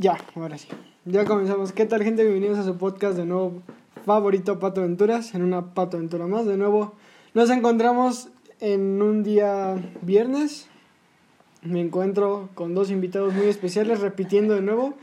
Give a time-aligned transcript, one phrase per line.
[0.00, 0.68] Ya, ahora sí.
[1.06, 1.72] Ya comenzamos.
[1.72, 2.22] ¿Qué tal, gente?
[2.22, 3.64] Bienvenidos a su podcast de nuevo
[4.06, 6.46] favorito Pato Aventuras, en una Pato Aventura más.
[6.46, 6.94] De nuevo,
[7.34, 8.28] nos encontramos
[8.60, 10.68] en un día viernes.
[11.62, 14.94] Me encuentro con dos invitados muy especiales, repitiendo de nuevo.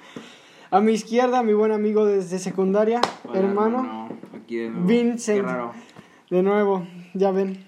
[0.72, 4.08] A mi izquierda, mi buen amigo desde secundaria, Hola, hermano.
[4.34, 4.88] Aquí de nuevo.
[4.88, 5.42] Vincent.
[5.42, 5.74] Qué raro.
[6.30, 7.66] De nuevo, ya ven.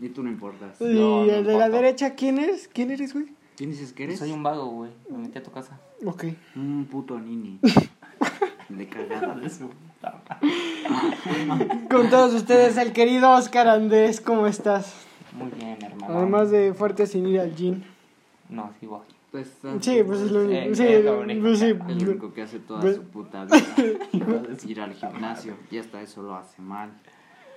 [0.00, 0.80] Y tú no importas.
[0.80, 2.68] Y No, el de la derecha, ¿quién es?
[2.68, 3.26] ¿Quién eres, güey?
[3.56, 4.18] ¿Quién dices que eres?
[4.18, 4.90] Soy un vago, güey.
[5.10, 5.78] Me metí a tu casa.
[6.04, 6.24] Ok.
[6.56, 7.58] Un puto nini.
[8.68, 9.36] De cagada.
[11.90, 14.94] Con todos ustedes, el querido Oscar Andrés, ¿cómo estás?
[15.32, 16.18] Muy bien, hermano.
[16.18, 17.82] Además de fuerte sin ir al gym.
[18.48, 19.02] No, sí, igual.
[19.30, 19.48] Pues,
[19.80, 20.74] Sí, pues es lo Sí, único.
[20.74, 21.40] Sí, es lo único.
[21.42, 21.66] pues sí.
[21.66, 23.56] El único que hace toda Pues- su puta vida.
[24.66, 25.54] Ir al gimnasio.
[25.70, 26.90] Y hasta eso lo hace mal.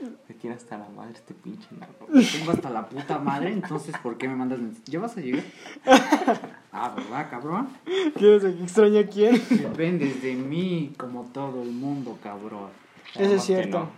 [0.02, 1.94] Me tiene hasta la madre este pinche nano.
[2.31, 4.85] Tengo hasta la puta madre, entonces ¿por qué me mandas mensajes?
[4.85, 5.44] ¿Ya vas a llegar?
[6.77, 7.70] Ah, ¿verdad, cabrón?
[8.18, 9.41] ¿Quieres que extraña a quién?
[9.49, 12.68] Dependes de mí como todo el mundo, cabrón.
[13.18, 13.79] Eso es cierto.
[13.79, 13.90] no.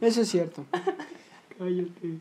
[0.00, 0.64] Eso es cierto.
[1.58, 2.20] Cállate.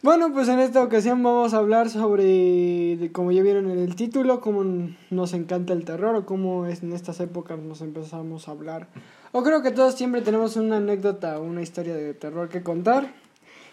[0.00, 3.96] Bueno, pues en esta ocasión vamos a hablar sobre, de, como ya vieron en el
[3.96, 4.64] título, cómo
[5.10, 8.86] nos encanta el terror o cómo es en estas épocas nos empezamos a hablar.
[9.32, 13.12] O creo que todos siempre tenemos una anécdota o una historia de terror que contar.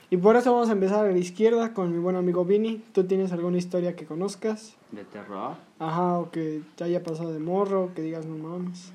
[0.09, 2.83] Y por eso vamos a empezar a la izquierda con mi buen amigo Vini.
[2.93, 4.75] ¿Tú tienes alguna historia que conozcas?
[4.91, 5.55] ¿De terror?
[5.79, 8.91] Ajá, o que te haya pasado de morro, que digas no mames.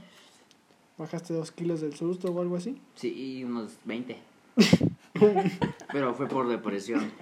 [0.99, 2.81] ¿Bajaste dos kilos del susto o algo así?
[2.95, 4.19] Sí, unos 20.
[5.93, 7.11] Pero fue por depresión.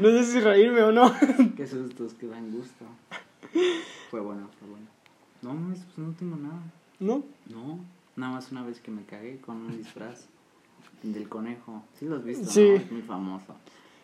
[0.00, 1.12] No sé si reírme o no.
[1.56, 2.84] Qué sustos que dan gusto.
[4.10, 4.86] Fue bueno, fue bueno.
[5.44, 6.60] No, mames, pues no tengo nada.
[7.00, 7.22] ¿No?
[7.50, 7.78] No,
[8.16, 10.26] nada más una vez que me cagué con un disfraz
[11.02, 11.82] del conejo.
[11.98, 12.50] ¿Sí lo has visto?
[12.50, 12.66] Sí.
[12.68, 13.54] No, es muy famoso.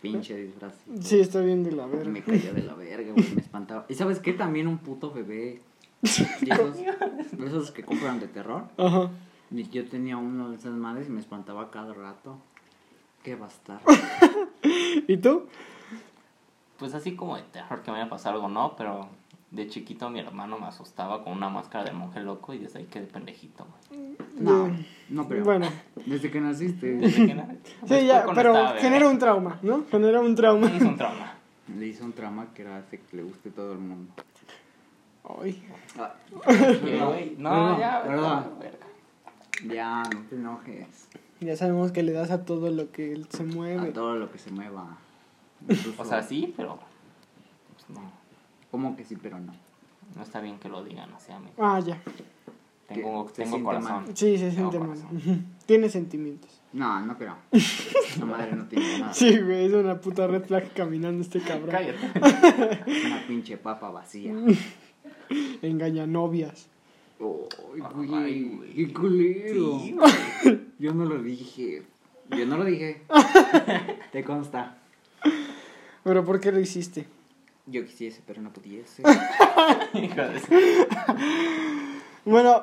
[0.02, 0.74] Pinche disfraz.
[1.00, 2.22] Sí, está bien de la Me verga.
[2.24, 3.86] caía de la verga, güey, me espantaba.
[3.88, 4.32] ¿Y sabes qué?
[4.32, 5.60] También un puto bebé.
[6.02, 6.76] Esos,
[7.38, 8.64] esos que compran de terror.
[8.78, 9.10] Ajá.
[9.50, 12.38] Y yo tenía uno de esas madres y me espantaba cada rato.
[13.22, 13.84] Qué bastardo.
[15.08, 15.46] ¿Y tú?
[16.78, 19.08] Pues así como de terror que me vaya a pasar algo, no, pero
[19.50, 22.84] de chiquito mi hermano me asustaba con una máscara de monje loco y desde ahí
[22.86, 24.16] quedé pendejito, güey.
[24.38, 25.68] No, De- no, pero Bueno,
[26.06, 27.54] desde que naciste Desde que nada.
[27.86, 29.84] sí, ya, pero genera un trauma, ¿no?
[29.90, 30.68] Genera un trauma.
[30.68, 31.34] Es un trauma.
[31.78, 34.12] le hizo un trama que era hace que le guste a todo el mundo.
[35.42, 35.62] Ay,
[35.98, 36.14] Ah.
[36.38, 38.02] No, Perdón, ya, a
[38.58, 38.76] verga.
[39.68, 41.08] ya, no te enojes.
[41.40, 43.90] ya sabemos que le das a todo lo que él se A mueve.
[43.92, 44.96] todo lo que se mueva.
[45.98, 46.78] O sea, sí, pero
[47.74, 48.10] pues, no,
[48.70, 49.52] ¿Cómo que sí, pero no?
[50.16, 51.48] no está bien que lo digan así a mí.
[51.58, 52.00] Ah, ya.
[52.88, 54.04] Tengo, se corazón.
[54.04, 54.16] mal.
[54.16, 55.44] Sí, se Tengo siente mal.
[55.66, 56.60] Tiene sentimientos.
[56.72, 57.36] No, no creo.
[58.18, 59.12] La madre no tiene nada.
[59.14, 61.70] Sí, güey, es una puta red flag caminando este cabrón.
[61.70, 63.06] Cállate.
[63.06, 64.34] Una pinche papa vacía.
[65.62, 66.68] Engaña novias.
[67.20, 68.74] Ay, Ay, güey, güey.
[68.74, 69.78] qué culero.
[69.80, 69.96] Sí,
[70.78, 71.82] Yo no lo dije.
[72.30, 73.02] Yo no lo dije.
[74.12, 74.78] Te consta.
[76.02, 77.06] Pero ¿por qué lo hiciste?
[77.70, 79.02] Yo quisiese, pero no pudiese.
[79.94, 80.86] Hijo de su-
[82.24, 82.62] Bueno,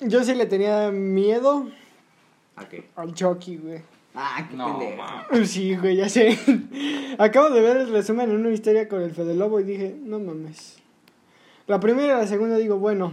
[0.00, 1.68] yo sí le tenía miedo
[2.56, 2.88] ¿A qué?
[2.96, 3.82] al Chucky, güey.
[4.14, 4.96] Ah, qué No, pendejo.
[5.02, 5.26] ma.
[5.44, 6.38] Sí, güey, ya sé.
[7.18, 10.18] Acabo de ver el resumen en una historia con el Fede Lobo y dije, no
[10.18, 10.78] mames.
[11.66, 13.12] La primera y la segunda digo, bueno.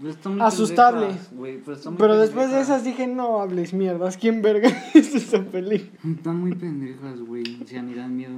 [0.00, 1.06] Pues están muy Asustable.
[1.06, 2.68] pendejas, güey, pero están muy Pero después de pendejas.
[2.68, 4.16] esas dije, no hables mierdas.
[4.18, 5.90] ¿Quién verga es esa película?
[6.14, 7.62] Están muy pendejas, güey.
[7.62, 8.34] O sea, ni dan miedo.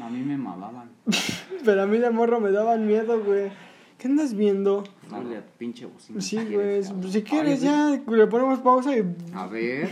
[0.00, 0.90] A mí me mamaban.
[1.64, 3.50] Pero a mí de morro me daban miedo, güey.
[3.98, 4.84] ¿Qué andas viendo?
[5.10, 6.20] Dale a tu pinche bocina.
[6.20, 6.82] Sí, güey.
[7.10, 9.04] Si quieres, Ay, ya le ponemos pausa y.
[9.34, 9.88] A ver.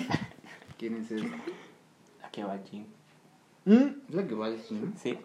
[0.79, 1.27] ¿Quién es esa?
[2.25, 2.85] ¿A qué va aquí?
[3.65, 3.75] ¿Mm?
[4.09, 4.91] ¿Es la que va a decir?
[5.01, 5.17] Sí.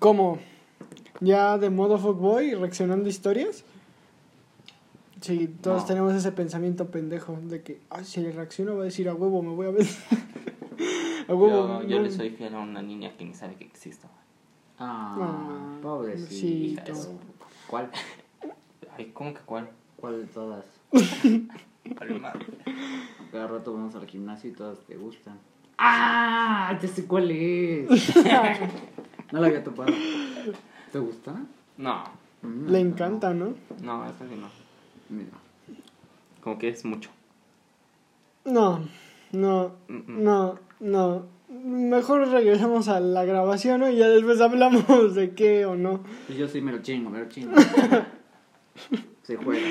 [0.00, 0.38] ¿Cómo?
[1.20, 3.64] ¿Ya de modo fuckboy reaccionando a historias?
[5.20, 5.86] Sí, todos No.
[5.86, 9.42] tenemos ese pensamiento pendejo de que, ay, si le reacciono va a decir a huevo,
[9.42, 9.86] me voy a ver.
[11.28, 12.02] Yo, yo no".
[12.04, 14.08] le soy fiel a una niña que ni sabe que existo.
[14.78, 15.78] Ah, Ah,
[17.66, 17.90] ¿Cuál?
[18.96, 19.70] Ay, ¿cómo que cuál?
[19.96, 20.64] ¿Cuál de todas?
[23.32, 25.38] Cada rato vamos al gimnasio y todas te gustan.
[25.78, 26.78] ¡Ah!
[26.80, 27.88] Ya sé cuál es.
[29.32, 29.92] no la había topado.
[30.92, 31.34] ¿Te gusta?
[31.76, 32.04] No,
[32.42, 33.54] Mm, Le encanta, ¿no?
[33.80, 34.48] no, eso sí no.
[35.08, 35.30] Mira.
[36.42, 37.08] Como que es mucho.
[38.44, 38.86] No,
[39.34, 41.26] no, no, no.
[41.48, 43.88] Mejor regresamos a la grabación, ¿no?
[43.90, 46.02] Y ya después hablamos de qué o no.
[46.26, 47.52] Pues yo sí me lo chingo, me lo chingo.
[49.22, 49.66] Se juega.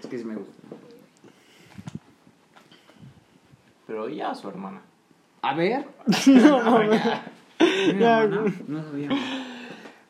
[0.00, 0.52] Es que sí me gusta.
[3.86, 4.82] Pero ella o su hermana.
[5.42, 5.86] A ver.
[6.26, 6.80] No,
[7.98, 8.52] Ya, mana, güey.
[8.66, 9.08] no sabía.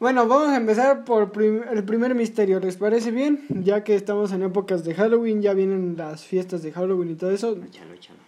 [0.01, 2.59] Bueno, vamos a empezar por prim- el primer misterio.
[2.61, 3.45] ¿Les parece bien?
[3.49, 7.31] Ya que estamos en épocas de Halloween, ya vienen las fiestas de Halloween y todo
[7.31, 7.53] eso.
[7.53, 8.19] Échalo, échalo.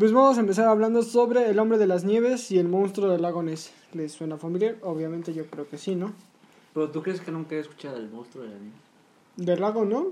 [0.00, 3.20] Pues vamos a empezar hablando sobre el hombre de las nieves y el monstruo del
[3.22, 3.72] lago Ness.
[3.92, 4.76] ¿Les suena familiar?
[4.82, 6.12] Obviamente yo creo que sí, ¿no?
[6.72, 8.76] Pero tú crees que nunca he escuchado el monstruo de la nieve?
[9.36, 10.06] Del lago, ¿no?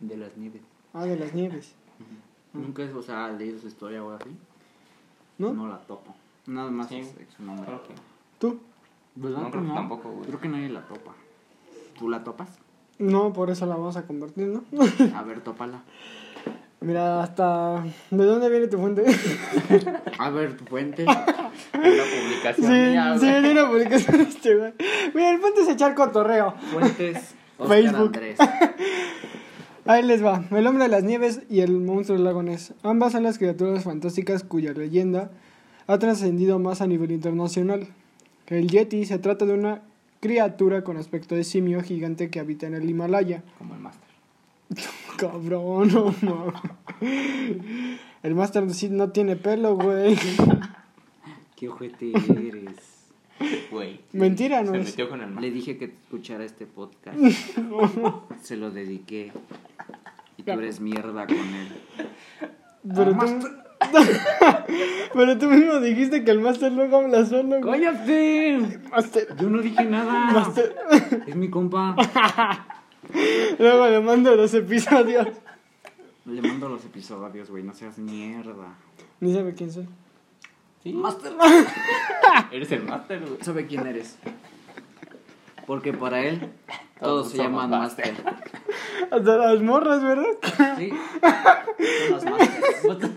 [0.00, 0.60] De las nieves.
[0.92, 1.72] Ah, de las nieves.
[2.52, 4.28] Nunca es, o sea, leído su historia o así.
[5.38, 5.54] ¿No?
[5.54, 6.14] No la topo.
[6.46, 6.96] Nada más Sí.
[6.98, 7.64] es su nombre.
[7.66, 7.94] Creo que-
[8.38, 8.58] ¿Tú?
[9.14, 9.74] ¿Verdad No, que creo que no?
[9.74, 10.26] tampoco, güey.
[10.26, 11.14] Creo que nadie la topa.
[11.98, 12.50] ¿Tú la topas?
[12.98, 14.64] No, por eso la vamos a convertir, ¿no?
[15.16, 15.82] A ver, tópala.
[16.86, 17.82] Mira, hasta...
[18.12, 19.04] ¿De dónde viene tu fuente?
[20.18, 21.02] A ver, tu fuente.
[21.02, 21.16] Una
[21.74, 24.72] publicación Sí, mía, sí, de una publicación este, güey.
[25.12, 26.54] Mira, el fuente es echar cotorreo.
[26.72, 27.34] Fuentes.
[27.58, 28.12] Oscar Facebook.
[28.14, 28.38] Andrés.
[29.84, 30.44] Ahí les va.
[30.52, 32.72] El hombre de las nieves y el monstruo del lago Ness.
[32.84, 35.32] Ambas son las criaturas fantásticas cuya leyenda
[35.88, 37.88] ha trascendido más a nivel internacional.
[38.46, 39.82] El Yeti se trata de una
[40.20, 43.42] criatura con aspecto de simio gigante que habita en el Himalaya.
[43.58, 44.15] Como el máster.
[45.18, 48.00] Cabrón, no mames.
[48.22, 50.16] El Master sí no tiene pelo, güey.
[51.56, 53.06] Qué ojete eres.
[53.70, 54.00] Güey.
[54.12, 54.86] Mentira, no Se es.
[54.86, 57.18] metió con el Le dije que escuchara este podcast.
[58.42, 59.32] Se lo dediqué.
[60.36, 61.68] Y tú eres mierda con él.
[62.94, 63.48] Pero tú,
[65.12, 67.80] pero tú mismo dijiste que el Master luego habla solo, güey.
[67.82, 68.80] ¡Cállate!
[68.90, 69.36] Master.
[69.38, 70.32] Yo no dije nada.
[70.32, 70.74] Master.
[71.26, 71.96] Es mi compa.
[73.58, 75.28] Luego le mando los episodios.
[76.24, 77.62] Le mando los episodios, güey.
[77.62, 78.74] No seas mierda.
[79.20, 79.88] Ni sabe quién soy.
[80.82, 80.92] Sí.
[80.92, 81.32] Master.
[82.50, 83.38] Eres el máster, güey.
[83.42, 84.18] ¿Sabe quién eres?
[85.66, 86.52] Porque para él
[87.00, 88.14] todos Todos se llaman Master.
[88.24, 88.54] Master.
[89.10, 90.76] Hasta las morras, ¿verdad?
[90.78, 90.90] Sí.
[92.08, 93.10] Son los Masters.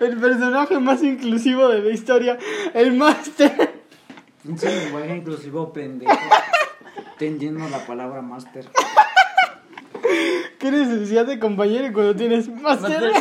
[0.00, 2.38] El personaje más inclusivo de la historia,
[2.72, 3.82] el Master.
[4.42, 6.10] Pinche lenguaje inclusivo pendejo.
[7.18, 8.66] Tendiendo la palabra Master.
[10.58, 13.12] ¿Qué necesidad de compañero y cuando tienes Master?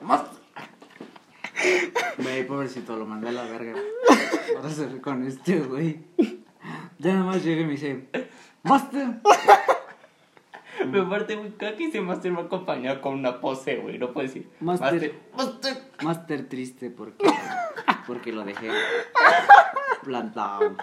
[0.00, 0.38] Master.
[2.18, 3.74] Güey, pobrecito, lo mandé a la verga.
[4.56, 6.04] Ahora se con este, güey.
[6.98, 8.08] Ya nada más llega y me dice,
[8.62, 9.20] Master.
[10.78, 13.98] Pero aparte, güey, cada que ese máster va acompañado con una pose, güey.
[13.98, 14.48] No puede decir.
[14.60, 15.14] Máster.
[15.36, 15.76] Máster.
[16.02, 17.26] Master triste porque,
[18.06, 18.70] porque lo dejé
[20.04, 20.76] plantado.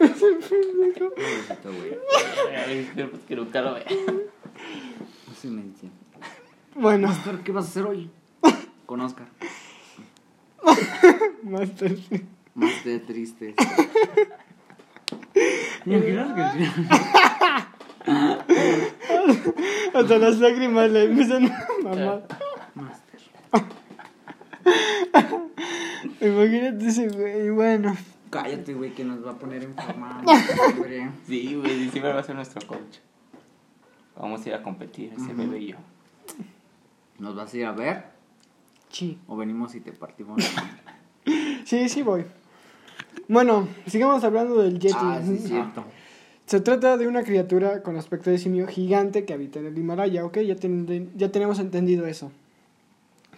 [0.00, 1.98] Pobrecito, güey.
[2.66, 3.86] Ay, pero pues que nunca lo vea.
[5.26, 5.96] No se me entiende.
[6.74, 8.10] Bueno, Master, ¿qué vas a hacer hoy?
[8.86, 9.26] Con Oscar.
[11.42, 11.96] Master.
[12.54, 13.54] Master triste.
[15.84, 16.70] ¿Me imaginas que sí?
[19.94, 22.26] Hasta las lágrimas le empiezan a mamar.
[22.74, 23.20] Master.
[26.20, 27.96] Imagínate ese güey, bueno.
[28.32, 30.22] Cállate, güey, que nos va a poner en forma.
[30.74, 31.10] hombre.
[31.26, 32.96] Sí, güey, diciembre va a ser nuestro coach.
[34.18, 35.76] Vamos a ir a competir, ese bebé y yo.
[37.18, 38.04] ¿Nos vas a ir a ver?
[38.90, 39.18] Sí.
[39.26, 40.42] ¿O venimos y te partimos?
[41.64, 42.24] Sí, sí voy.
[43.28, 44.94] Bueno, sigamos hablando del Yeti.
[44.98, 45.84] Ah, sí, es cierto.
[46.46, 50.24] Se trata de una criatura con aspecto de simio gigante que habita en el Himalaya,
[50.24, 50.38] ¿ok?
[50.40, 52.32] Ya, ten- ya tenemos entendido eso.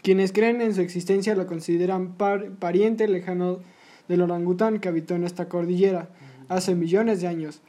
[0.03, 3.59] Quienes creen en su existencia lo consideran par- pariente lejano
[4.09, 6.09] del orangután que habitó en esta cordillera
[6.49, 7.61] hace millones de años,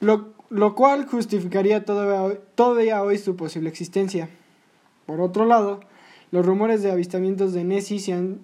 [0.00, 4.28] lo, lo cual justificaría todavía hoy, todavía hoy su posible existencia.
[5.06, 5.80] Por otro lado,
[6.30, 8.40] los rumores de avistamientos de Nessie se han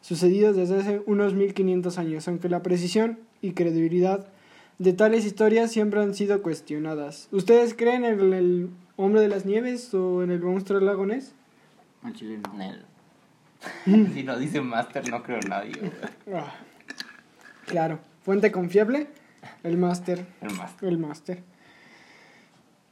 [0.00, 4.26] sucedido desde hace unos 1500 años, aunque la precisión y credibilidad
[4.78, 7.28] de tales historias siempre han sido cuestionadas.
[7.32, 11.04] ¿Ustedes creen en el, el hombre de las nieves o en el monstruo del lago
[11.04, 11.34] Ness?
[12.02, 12.54] Al chile no.
[12.56, 12.84] Nel.
[14.14, 15.72] si no dice máster, no creo en nadie,
[17.70, 18.00] claro.
[18.22, 19.06] Fuente confiable,
[19.62, 20.26] el máster.
[20.42, 20.88] El máster.
[20.88, 21.42] El máster.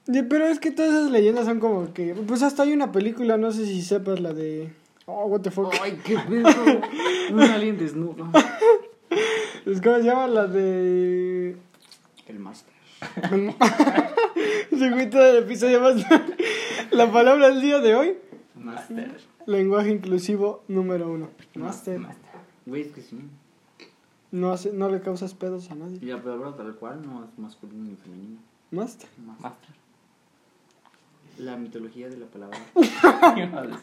[0.06, 2.14] Pero es que todas esas leyendas son como que...
[2.14, 4.72] Pues hasta hay una película, no sé si sepas la de...
[5.04, 5.74] Oh, what the fuck.
[5.82, 6.48] Ay, qué pedo.
[7.32, 8.30] Un alien desnudo.
[9.66, 11.56] Es como se llama la de...
[12.26, 12.72] El Master.
[14.70, 15.96] Se fue todo el episodio más...
[16.90, 18.18] La palabra del día de hoy.
[18.54, 19.14] Máster.
[19.44, 21.28] Lenguaje inclusivo número uno.
[21.54, 21.98] Máster.
[21.98, 22.30] Máster.
[22.64, 23.18] Güey, es que sí.
[24.30, 25.98] No, hace, no le causas pedos a nadie.
[26.02, 28.38] Y la palabra tal cual no es masculino ni femenino.
[28.70, 29.08] Master.
[29.40, 29.70] Máster.
[31.38, 32.58] La mitología de la palabra.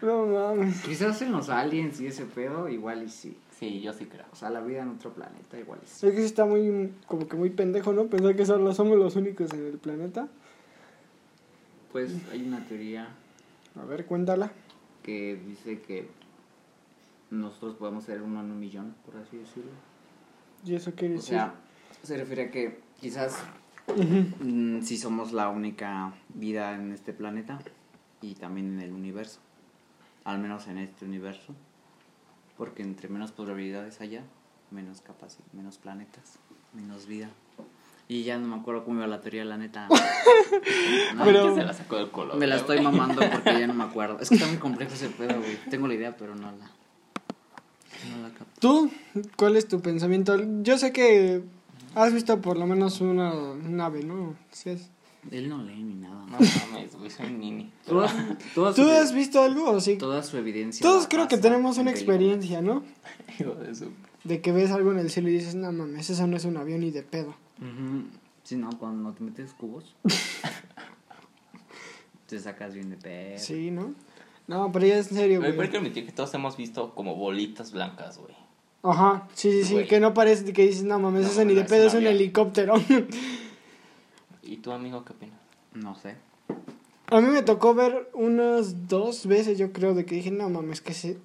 [0.00, 0.82] No mames.
[0.82, 3.36] Quizás en los aliens y ese pedo, igual y sí.
[3.58, 4.26] Sí, yo sí creo.
[4.32, 6.06] O sea, la vida en otro planeta, igual y sí.
[6.06, 8.06] Es que sí está muy, como que muy pendejo, ¿no?
[8.06, 10.28] Pensar que solo somos los únicos en el planeta.
[11.90, 13.08] Pues hay una teoría
[13.80, 14.52] A ver, cuéntala.
[15.02, 16.08] que dice que
[17.30, 19.70] nosotros podemos ser uno en un millón, por así decirlo.
[20.64, 21.34] ¿Y eso quiere O decir?
[21.34, 21.54] sea,
[22.02, 23.38] se refiere a que quizás
[24.40, 27.58] mm, si somos la única vida en este planeta
[28.20, 29.40] y también en el universo.
[30.24, 31.54] Al menos en este universo.
[32.56, 34.22] Porque entre menos probabilidades haya,
[34.70, 36.38] menos capacidad, menos planetas,
[36.74, 37.30] menos vida.
[38.08, 39.86] Y ya no me acuerdo cómo iba la teoría, la neta.
[41.14, 42.36] No, Pero- Que se la sacó del color.
[42.36, 44.18] me la estoy mamando porque ya no me acuerdo.
[44.20, 45.56] Es que está muy complejo ese pedo, güey.
[45.70, 46.70] Tengo la idea, pero no la.
[48.10, 48.60] No la capto.
[48.60, 48.90] ¿Tú?
[49.36, 50.36] ¿Cuál es tu pensamiento?
[50.62, 51.42] Yo sé que
[51.94, 54.36] has visto por lo menos una nave, ¿no?
[54.50, 54.90] Sí es.
[55.30, 56.24] Él no lee ni nada.
[56.26, 57.72] No mames, güey, soy un nini.
[57.86, 58.08] Toda,
[58.54, 59.96] toda ¿Tú su, has visto algo o sí?
[59.96, 60.82] toda su evidencia.
[60.82, 62.82] Todos creo que tenemos en una experiencia, ¿no?
[63.38, 63.90] De su...
[64.24, 66.56] De que ves algo en el cielo y dices, no mames, eso no es un
[66.56, 67.34] avión ni de pedo.
[67.58, 68.04] Ujú.
[68.42, 69.94] Sí, no, cuando te metes cubos.
[72.26, 73.38] te sacas bien de pedo.
[73.38, 73.94] Sí, ¿no?
[74.48, 77.14] No, pero ya es en serio, Güey, hay que admitir que todos hemos visto como
[77.14, 78.34] bolitas blancas, güey.
[78.82, 79.86] Ajá, sí, sí, sí, Güey.
[79.88, 82.14] que no parece que dices, no mames, No, eso ni de pedo, es un avión".
[82.14, 82.74] helicóptero.
[84.42, 85.38] ¿Y tú, amigo, qué opinas?
[85.74, 86.16] No sé.
[87.08, 90.80] A mí me tocó ver unas dos veces, yo creo, de que dije, no mames,
[90.80, 91.18] que se...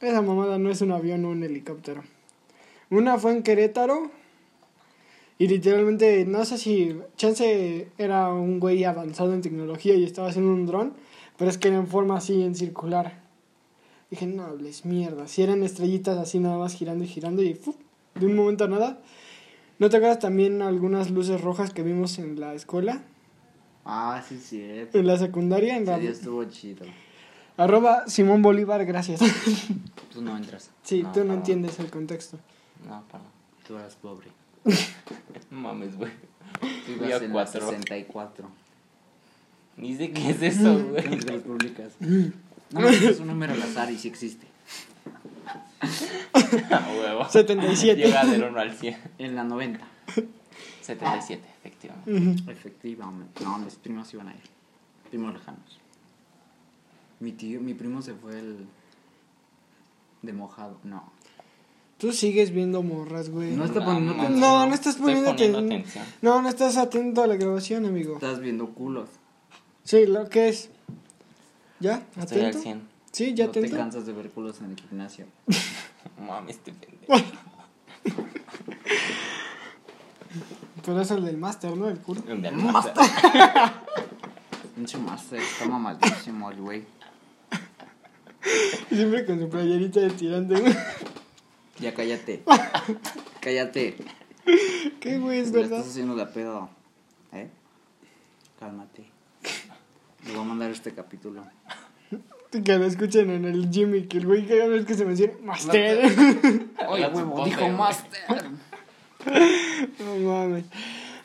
[0.00, 2.02] esa mamada no es un avión o un helicóptero.
[2.90, 4.10] Una fue en Querétaro
[5.38, 10.52] y literalmente, no sé si Chance era un güey avanzado en tecnología y estaba haciendo
[10.52, 10.92] un dron,
[11.40, 13.18] pero es que era en forma así, en circular.
[14.10, 15.26] Dije, no hables mierda.
[15.26, 17.74] Si eran estrellitas así nada más girando y girando y ¡fu!
[18.14, 19.00] de un momento a nada.
[19.78, 23.00] ¿No te acuerdas también algunas luces rojas que vimos en la escuela?
[23.86, 24.62] Ah, sí, sí.
[24.92, 25.98] En la secundaria, en la...
[25.98, 26.84] Sí, estuvo chido.
[27.56, 29.20] Arroba Simón Bolívar, gracias.
[30.12, 30.70] Tú no entras.
[30.82, 32.38] sí, No, tú no entiendes el contexto.
[32.86, 33.24] No, para.
[33.66, 34.28] Tú eras pobre.
[35.50, 36.12] No mames, güey.
[36.84, 37.60] Tú ibas en la cuatro.
[37.62, 38.69] 64.
[39.76, 41.04] Ni sé qué es eso, güey.
[41.06, 41.92] En las públicas.
[42.00, 44.46] No, es un número al azar y sí existe.
[46.70, 47.28] A huevo.
[47.28, 48.00] 77.
[48.02, 48.96] Llega del 1 al 100.
[49.18, 49.86] En la 90.
[50.82, 52.52] 77, efectivamente.
[52.52, 53.44] Efectivamente.
[53.44, 54.40] No, mis primos iban a ir.
[55.08, 55.78] Primos lejanos.
[57.20, 58.66] Mi tío, mi primo se fue el.
[60.22, 60.78] De mojado.
[60.84, 61.10] No.
[61.98, 63.52] Tú sigues viendo morras, güey.
[63.56, 64.26] No está poniendo mames.
[64.26, 64.40] atención.
[64.40, 66.04] No, no estás Estoy poniendo, poniendo aten- atención.
[66.22, 68.14] No, no estás atento a la grabación, amigo.
[68.14, 69.08] Estás viendo culos.
[69.90, 70.70] Sí, lo que es.
[71.80, 72.06] ¿Ya?
[72.16, 72.62] Estoy al ¿Atento?
[72.62, 72.88] 100.
[73.10, 75.26] Sí, ya no te cansas de ver culos en el gimnasio.
[76.24, 77.12] Mames, este pendejo.
[80.84, 81.88] Pero es el del máster, ¿no?
[81.88, 82.22] El culo.
[82.28, 82.72] Un día Más.
[82.72, 83.72] más.
[84.76, 86.84] Pinche máster, está mamadísimo el güey.
[88.90, 90.76] Siempre con su playerita de tirante, güey.
[91.80, 92.44] Ya cállate.
[93.40, 93.96] cállate.
[95.00, 95.40] ¿Qué, güey?
[95.40, 95.78] Es verdad.
[95.78, 96.70] estás haciendo la pedo.
[97.32, 97.50] ¿Eh?
[98.60, 99.09] Cálmate.
[100.32, 101.42] Voy a mandar este capítulo.
[102.64, 105.34] Que lo escuchen en el gym y que el güey cada vez que se menciona,
[105.44, 106.00] máster.
[106.88, 107.72] Oye, huevo, dijo güey.
[107.72, 108.44] máster.
[110.00, 110.64] No mames.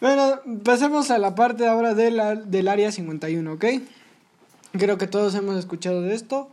[0.01, 3.65] Bueno, pasemos a la parte ahora de la, del área 51, ¿ok?
[4.77, 6.47] Creo que todos hemos escuchado de esto.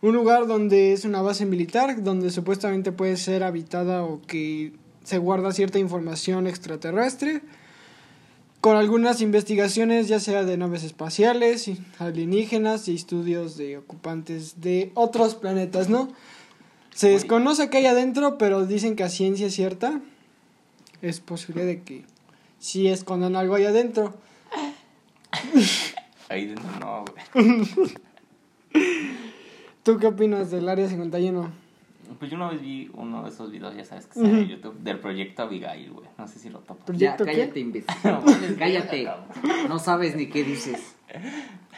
[0.00, 4.72] Un lugar donde es una base militar, donde supuestamente puede ser habitada o que
[5.04, 7.42] se guarda cierta información extraterrestre.
[8.62, 15.34] Con algunas investigaciones, ya sea de naves espaciales, alienígenas y estudios de ocupantes de otros
[15.34, 16.08] planetas, ¿no?
[16.94, 20.00] Se desconoce qué hay adentro, pero dicen que a ciencia cierta
[21.00, 22.04] es posible de que
[22.60, 24.14] sí escondan algo ahí adentro.
[26.28, 27.04] Ahí dentro no,
[27.34, 27.66] güey.
[29.82, 31.61] ¿Tú qué opinas del Área 51?
[32.18, 34.48] Pues yo una vez vi uno de esos videos, ya sabes que está en.
[34.48, 36.08] YouTube, del proyecto Abigail, güey.
[36.18, 36.86] No sé si lo topas.
[36.96, 37.60] Ya, ¿Proyecto cállate, qué?
[37.60, 37.94] imbécil.
[38.04, 38.22] No,
[38.58, 39.08] cállate.
[39.68, 40.96] No sabes ni qué dices.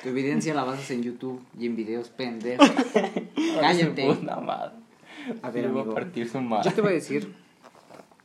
[0.03, 2.71] Tu evidencia la basas en YouTube y en videos pendejos.
[3.61, 4.15] Cállate.
[4.23, 4.73] Madre.
[5.43, 5.91] A ver, amigo.
[5.91, 6.69] a partir su madre.
[6.69, 7.35] Yo te voy a decir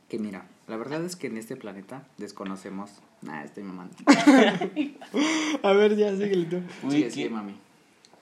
[0.10, 2.92] que mira, la verdad es que en este planeta desconocemos.
[3.22, 3.96] Nah, estoy mamando.
[5.63, 6.62] A ver, ya, síguele tú.
[6.84, 7.56] Uy, Sí, sí, mami.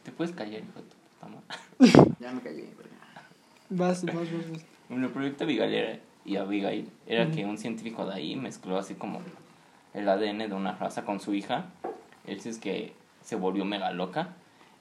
[0.03, 2.15] ¿Te puedes callar, hijo de tu puta madre?
[2.19, 2.69] Ya me callé.
[3.69, 4.65] Vas, vas, vas, vas.
[4.89, 7.35] Bueno, el proyecto Abigail era, y Abigail era Ujú.
[7.35, 9.21] que un científico de ahí mezcló así como
[9.93, 11.65] el ADN de una raza con su hija.
[12.25, 12.93] Él es que
[13.23, 14.29] se volvió mega loca.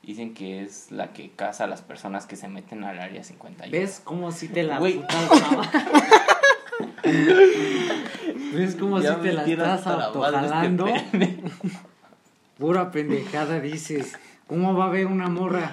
[0.03, 3.73] Dicen que es la que caza a las personas que se meten al área 51.
[3.73, 5.01] ¿Ves cómo si te la Güey.
[5.01, 5.71] puta alzaba?
[8.53, 10.85] ¿Ves cómo si te la estás este autojalando?
[11.11, 11.49] pendejo.
[12.59, 14.17] Pura pendejada dices.
[14.47, 15.73] ¿Cómo va a haber una morra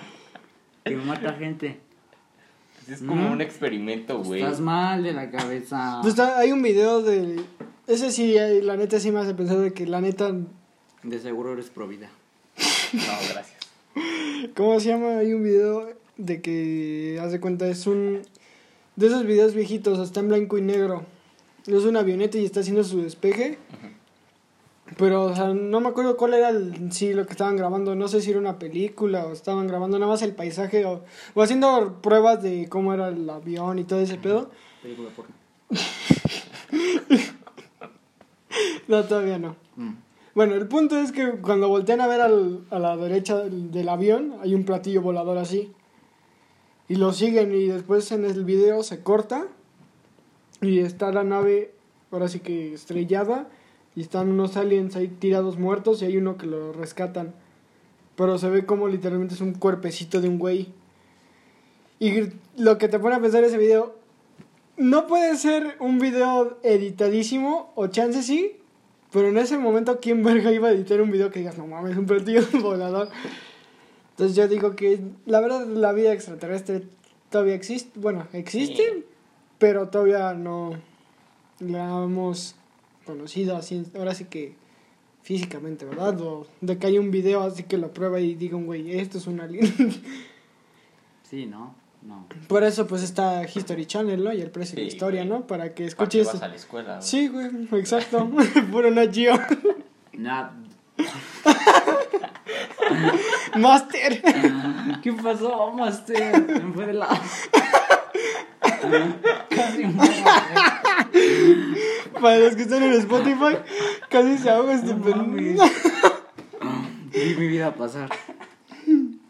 [0.84, 1.80] que mata gente?
[2.90, 3.32] Es como ¿Mm?
[3.34, 4.42] un experimento, güey.
[4.42, 6.00] Estás mal de la cabeza.
[6.02, 7.42] Pues está- hay un video de...
[7.88, 10.34] Ese sí, la neta sí me hace pensar de que la neta...
[11.04, 12.10] De seguro eres pro vida.
[12.94, 13.58] No, gracias.
[14.56, 15.18] ¿Cómo se llama?
[15.18, 18.22] Hay un video de que, haz de cuenta, es un...
[18.96, 21.04] De esos videos viejitos, está en blanco y negro.
[21.66, 23.58] Es una avioneta y está haciendo su despeje.
[24.98, 27.96] Pero, o sea, no me acuerdo cuál era el, sí, lo que estaban grabando.
[27.96, 31.42] No sé si era una película o estaban grabando nada más el paisaje o, o
[31.42, 34.52] haciendo pruebas de cómo era el avión y todo ese pedo.
[34.82, 35.34] Película porno.
[38.88, 39.56] No, todavía no.
[39.78, 39.94] Mm.
[40.36, 43.90] Bueno, el punto es que cuando voltean a ver al- a la derecha del, del
[43.90, 45.72] avión, hay un platillo volador así.
[46.88, 49.46] Y lo siguen y después en el video se corta
[50.62, 51.74] y está la nave,
[52.12, 53.48] ahora sí que estrellada,
[53.96, 57.34] y están unos aliens ahí tirados muertos y hay uno que lo rescatan.
[58.16, 60.70] Pero se ve como literalmente es un cuerpecito de un güey.
[62.00, 63.96] Y lo que te pone a pensar ese video,
[64.78, 68.58] no puede ser un video editadísimo, o chance sí,
[69.12, 71.96] pero en ese momento, ¿quién verga iba a editar un video que digas, no mames,
[71.98, 73.10] un platillo volador?
[74.12, 76.84] Entonces yo digo que la verdad la vida extraterrestre
[77.30, 79.06] todavía existe, bueno, existe, Sí.
[79.58, 80.72] pero todavía no
[81.60, 82.56] la hemos
[83.06, 84.56] conocido así, ahora sí que
[85.22, 86.20] físicamente, ¿verdad?
[86.22, 89.18] O de que hay un video así que lo prueba y diga un güey, esto
[89.18, 89.72] es un alien.
[91.30, 91.74] Sí, ¿no?
[92.04, 92.28] No.
[92.48, 94.32] Por eso pues está History Channel, ¿no?
[94.34, 95.40] Y el precio de Sí, la historia, güey.
[95.40, 95.48] ¿no?
[95.48, 96.28] Para que ¿Para qué escuches...
[96.28, 96.90] vas a la escuela?
[96.98, 97.02] güey?
[97.02, 97.48] Sí, güey,
[97.80, 98.30] exacto.
[98.72, 99.34] Puro Nat Geo.
[100.14, 100.50] Nah.
[103.58, 104.22] Master.
[105.02, 106.42] ¿Qué pasó, Master?
[106.64, 107.16] Me fue de lado.
[109.50, 110.14] Casi muero.
[112.22, 113.58] Para los que están en Spotify,
[114.10, 115.66] casi se ahoga este No pendejo.
[117.14, 118.10] Vi mi vida pasar.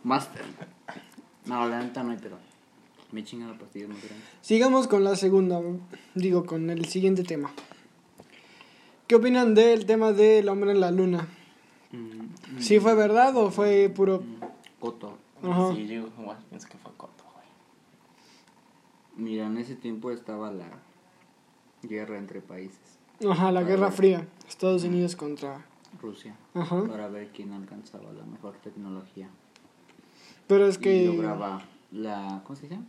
[0.04, 0.44] Master.
[1.46, 2.38] No, la neta no hay pero.
[3.12, 4.24] Me chinga la pastilla muy grande.
[4.42, 5.62] Sigamos con la segunda,
[6.16, 7.52] digo, con el siguiente tema.
[9.08, 11.28] ¿Qué opinan del tema del hombre en la luna?
[11.92, 14.24] Mm, ¿Sí fue verdad o fue puro...
[14.80, 15.18] Coto.
[15.44, 15.74] Ajá.
[15.76, 17.46] Sí, yo igual pienso que fue corto, güey.
[19.16, 20.66] Mira, en ese tiempo estaba la
[21.88, 23.00] guerra entre países.
[23.30, 24.28] Ajá, la Guerra Fría.
[24.48, 25.66] Estados Unidos contra...
[26.02, 26.36] Rusia.
[26.56, 26.84] Ajá.
[26.88, 29.30] Para ver quién alcanzaba la mejor tecnología.
[30.48, 31.06] Pero es Y que...
[31.06, 32.42] lograba la.
[32.46, 32.86] ¿Cómo se llama?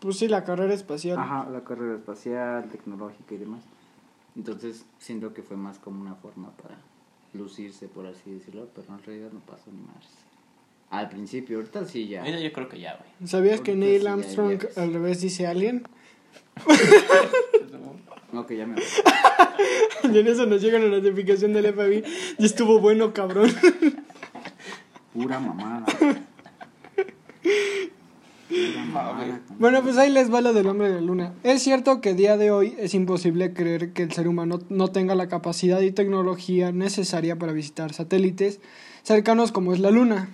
[0.00, 1.18] Pues sí, la carrera espacial.
[1.18, 3.62] Ajá, la carrera espacial, tecnológica y demás.
[4.36, 6.76] Entonces, siento que fue más como una forma para
[7.32, 10.06] lucirse, por así decirlo, pero en realidad no pasó ni más.
[10.90, 12.20] Al principio, ahorita sí ya.
[12.20, 13.28] Ahorita yo creo que ya, güey.
[13.28, 14.78] ¿Sabías que Ahorita Neil sí hay Armstrong viajes.
[14.78, 15.84] al revés dice alien?
[18.32, 18.80] No, que ya me.
[20.04, 22.02] Y en eso nos llega la notificación del FBI.
[22.38, 23.50] Y estuvo bueno, cabrón.
[25.12, 25.84] Pura mamada.
[28.48, 29.40] Pura mamada.
[29.58, 31.34] Bueno, pues ahí les va lo del hombre de la luna.
[31.42, 34.88] Es cierto que a día de hoy es imposible creer que el ser humano no
[34.88, 38.60] tenga la capacidad y tecnología necesaria para visitar satélites
[39.02, 40.30] cercanos como es la luna.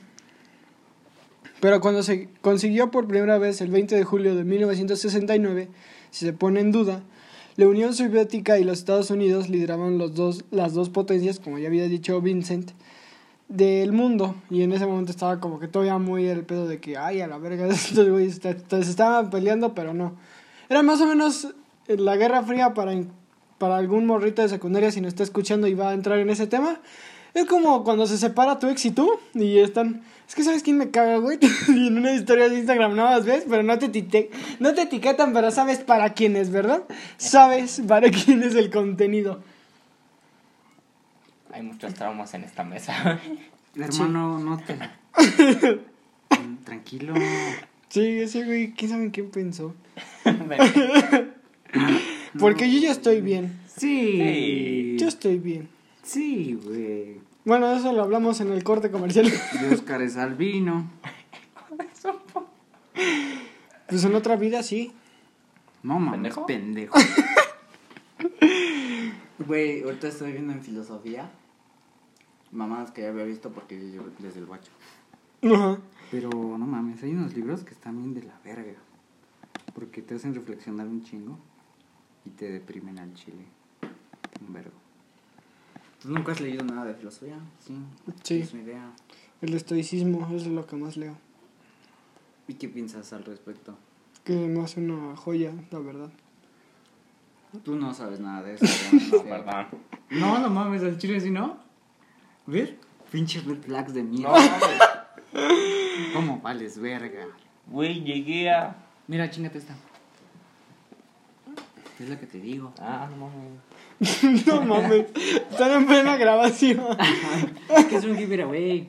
[1.61, 5.68] Pero cuando se consiguió por primera vez el 20 de julio de 1969,
[6.11, 7.02] si se pone en duda,
[7.59, 11.66] la Unión Soviética y los Estados Unidos lideraban los dos, las dos potencias, como ya
[11.66, 12.71] había dicho Vincent,
[13.49, 14.37] del mundo.
[14.49, 17.27] Y en ese momento estaba como que todavía muy el pedo de que, ay, a
[17.27, 20.14] la verga, estos güeyes se estaban peleando, pero no.
[20.68, 21.49] Era más o menos
[21.88, 22.92] eh, la Guerra Fría para,
[23.59, 26.47] para algún morrito de secundaria, si no está escuchando y va a entrar en ese
[26.47, 26.81] tema.
[27.38, 30.03] Es como cuando se separa tu ex y tú y están...
[30.27, 31.38] Es que sabes quién me caga, güey.
[31.68, 35.33] y en una historia de Instagram no las ves, pero no te, no te etiquetan,
[35.33, 36.83] pero sabes para quién es, ¿verdad?
[37.16, 39.40] Sabes para quién es el contenido.
[41.53, 43.20] Hay muchos traumas en esta mesa.
[43.77, 44.77] Hermano, no te.
[46.64, 47.14] Tranquilo.
[47.88, 49.77] Sí, ese güey, ¿quién sabe en quién pensó?
[52.38, 53.61] Porque yo ya estoy bien.
[53.77, 54.96] Sí.
[54.98, 55.68] Yo estoy bien.
[56.03, 57.27] Sí, güey.
[57.48, 59.26] Bueno, eso lo hablamos en el corte comercial.
[59.26, 60.90] Y Oscar es albino.
[63.88, 64.92] Pues en otra vida sí.
[65.82, 66.46] No mames, ¿Pendejo?
[66.46, 66.98] pendejo.
[69.38, 71.30] Güey, ahorita estoy viendo en filosofía.
[72.52, 74.70] Mamadas que ya había visto porque yo desde el bacho.
[75.42, 75.78] Ajá.
[76.11, 78.74] Pero no mames, hay unos libros que están bien de la verga.
[79.74, 81.38] Porque te hacen reflexionar un chingo
[82.26, 83.46] y te deprimen al chile.
[84.46, 84.88] Un vergo.
[86.02, 87.37] ¿Tú nunca has leído nada de filosofía?
[87.66, 87.76] Sí.
[88.22, 88.40] Sí.
[88.40, 88.92] Es mi idea.
[89.40, 91.16] El estoicismo es lo que más leo.
[92.46, 93.76] ¿Y qué piensas al respecto?
[94.24, 96.11] Que no hace una joya, la verdad.
[97.64, 98.66] Tú no sabes nada de eso.
[98.92, 99.20] No, sé.
[99.20, 99.66] perdón.
[100.11, 101.58] No, no mames, al chile sí no.
[102.46, 102.72] ¿Ves?
[103.11, 105.14] Pinches red flags de mierda.
[106.14, 107.26] ¿Cómo vales verga?
[107.66, 108.76] Güey, llegué a.
[109.06, 109.74] Mira, chingate esta.
[112.00, 112.72] Es la que te digo.
[112.78, 114.46] Ah, no mames.
[114.46, 115.06] no mames.
[115.50, 116.80] Están en plena grabación.
[117.76, 118.88] Es que es un give it away.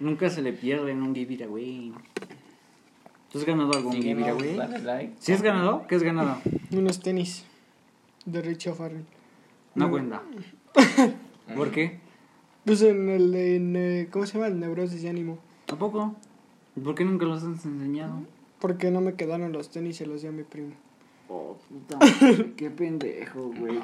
[0.00, 1.92] Nunca se le pierde en un give it away.
[3.30, 4.56] ¿Tú has ganado algo en mi vida, Síguenos, güey?
[4.56, 5.12] dale like.
[5.18, 5.86] ¿Sí has ganado?
[5.86, 6.38] ¿Qué has ganado?
[6.72, 7.44] Unos tenis
[8.24, 9.04] de Richie O'Farrell.
[9.74, 10.22] No cuenta.
[11.54, 12.00] ¿Por qué?
[12.64, 13.34] Pues en el.
[13.34, 14.46] En, eh, ¿Cómo se llama?
[14.46, 15.38] El neurosis de ánimo.
[15.66, 16.16] ¿Tampoco?
[16.82, 18.22] ¿Por qué nunca los has enseñado?
[18.58, 20.72] Porque no me quedaron los tenis y se los di a mi primo.
[21.28, 23.74] Oh, puta madre, qué pendejo, güey.
[23.74, 23.82] No.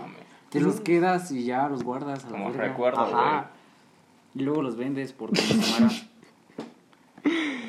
[0.51, 2.21] Te los quedas y ya los guardas.
[2.25, 2.69] a la Como verga.
[2.69, 3.51] recuerdo, Ajá.
[4.35, 5.93] Y luego los vendes por tu cámara.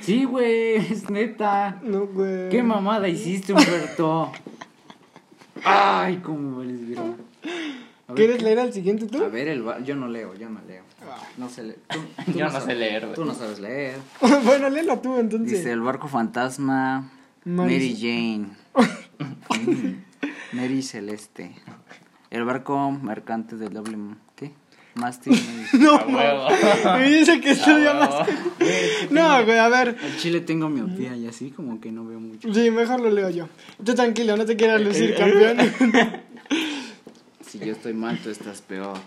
[0.02, 1.80] Sí, güey, es neta.
[1.82, 2.50] No, güey.
[2.50, 4.32] ¿Qué mamada hiciste, Humberto?
[5.64, 6.62] Ay, cómo.
[6.62, 7.16] A ver,
[8.14, 9.24] ¿Quieres leer al siguiente tú?
[9.24, 10.84] A ver, el yo no leo, yo no leo.
[11.38, 11.80] No sé leer.
[11.88, 13.16] Tú, tú Yo no sé sabes- leer, güey.
[13.16, 13.98] Tú no sabes leer.
[14.44, 15.58] bueno, léelo tú entonces.
[15.58, 17.10] Dice el barco fantasma
[17.44, 18.50] Mary Jane.
[19.20, 21.56] Mm, Mary Celeste.
[22.30, 23.98] El barco mercante del doble.
[24.36, 24.52] ¿Qué?
[24.96, 25.34] Mástil.
[25.34, 25.66] Mary.
[26.86, 28.28] No, me dice que estudia A más.
[28.28, 29.12] huevo.
[29.12, 29.98] No, güey, a ver.
[30.02, 32.54] Al chile tengo miopía y así como que no veo mucho.
[32.54, 33.48] Sí, mejor lo leo yo.
[33.84, 35.58] Tú tranquilo, no te quieras lucir, campeón.
[37.48, 38.98] Si yo estoy mal, tú estás peor.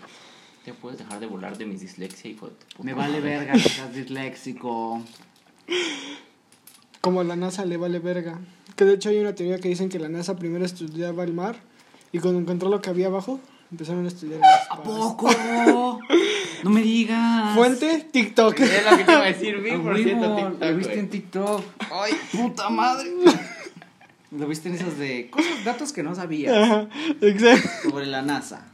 [0.65, 3.59] ¿Te puedes dejar de volar de mi dislexia, hijo de puta Me vale verga que
[3.59, 5.03] seas disléxico.
[7.01, 8.39] Como la NASA le vale verga.
[8.75, 11.57] Que de hecho hay una teoría que dicen que la NASA primero estudiaba el mar
[12.11, 13.39] y cuando encontró lo que había abajo,
[13.71, 15.29] empezaron a estudiar el ¿A poco?
[16.63, 17.55] No me digas.
[17.55, 18.59] Fuente, TikTok.
[18.59, 21.09] Es lo que te iba a decir, vi A por cierto, TikTok, Lo viste en
[21.09, 21.63] TikTok.
[21.91, 23.09] Ay, puta madre.
[24.31, 26.87] Lo viste en esas de cosas, datos que no sabías Ajá,
[27.21, 27.89] exacto.
[27.89, 28.67] sobre la NASA.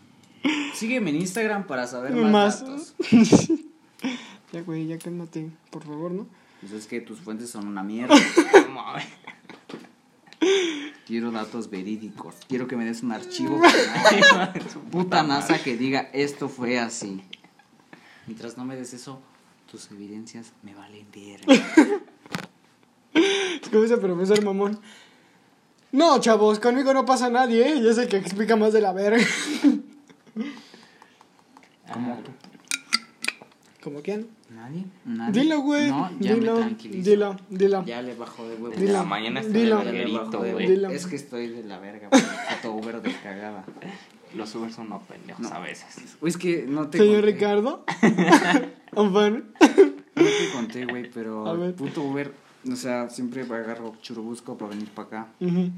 [0.74, 2.60] Sígueme en Instagram para saber más, Más.
[2.62, 2.94] datos.
[4.52, 6.28] Ya, güey, ya cálmate, por favor, ¿no?
[6.66, 8.16] Pues es que tus fuentes son una mierda.
[11.06, 12.34] Quiero datos verídicos.
[12.48, 13.62] Quiero que me des un archivo
[14.92, 17.24] puta NASA que diga esto fue así.
[18.26, 19.22] Mientras no me des eso,
[19.70, 21.54] tus evidencias me valen verga.
[23.14, 24.80] Es como ese profesor mamón.
[25.92, 27.82] No, chavos, conmigo no pasa nadie, ¿eh?
[27.82, 29.24] Yo sé que explica más de la verga.
[31.94, 32.32] Como tú.
[33.84, 34.35] ¿Como quién?
[34.56, 34.86] ¿Nadie?
[35.06, 35.42] ¿Nadie?
[35.42, 35.90] Dilo, güey.
[35.90, 37.10] No, ya dilo, me tranquilizo.
[37.10, 37.86] dilo, dilo.
[37.86, 38.76] Ya le bajo de huevo.
[38.76, 39.78] Dilo, la mañana está dilo.
[39.80, 40.96] de verguerito, güey.
[40.96, 42.10] Es que estoy de la verga.
[42.14, 43.66] el puto Uber de cagada.
[44.34, 45.56] Los Uber son unos pendejos No.
[45.56, 46.18] a veces.
[46.22, 47.32] O es que no te Señor conté.
[47.32, 47.86] Ricardo.
[48.96, 49.46] Juan.
[50.16, 51.76] No te conté, güey, pero A el ver.
[51.76, 52.32] puto Uber,
[52.72, 55.28] o sea, siempre agarro churubusco para venir para acá.
[55.42, 55.70] Ujú.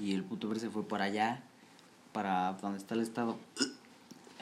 [0.00, 1.42] Y el puto Uber se fue para allá,
[2.12, 3.38] para donde está el estado.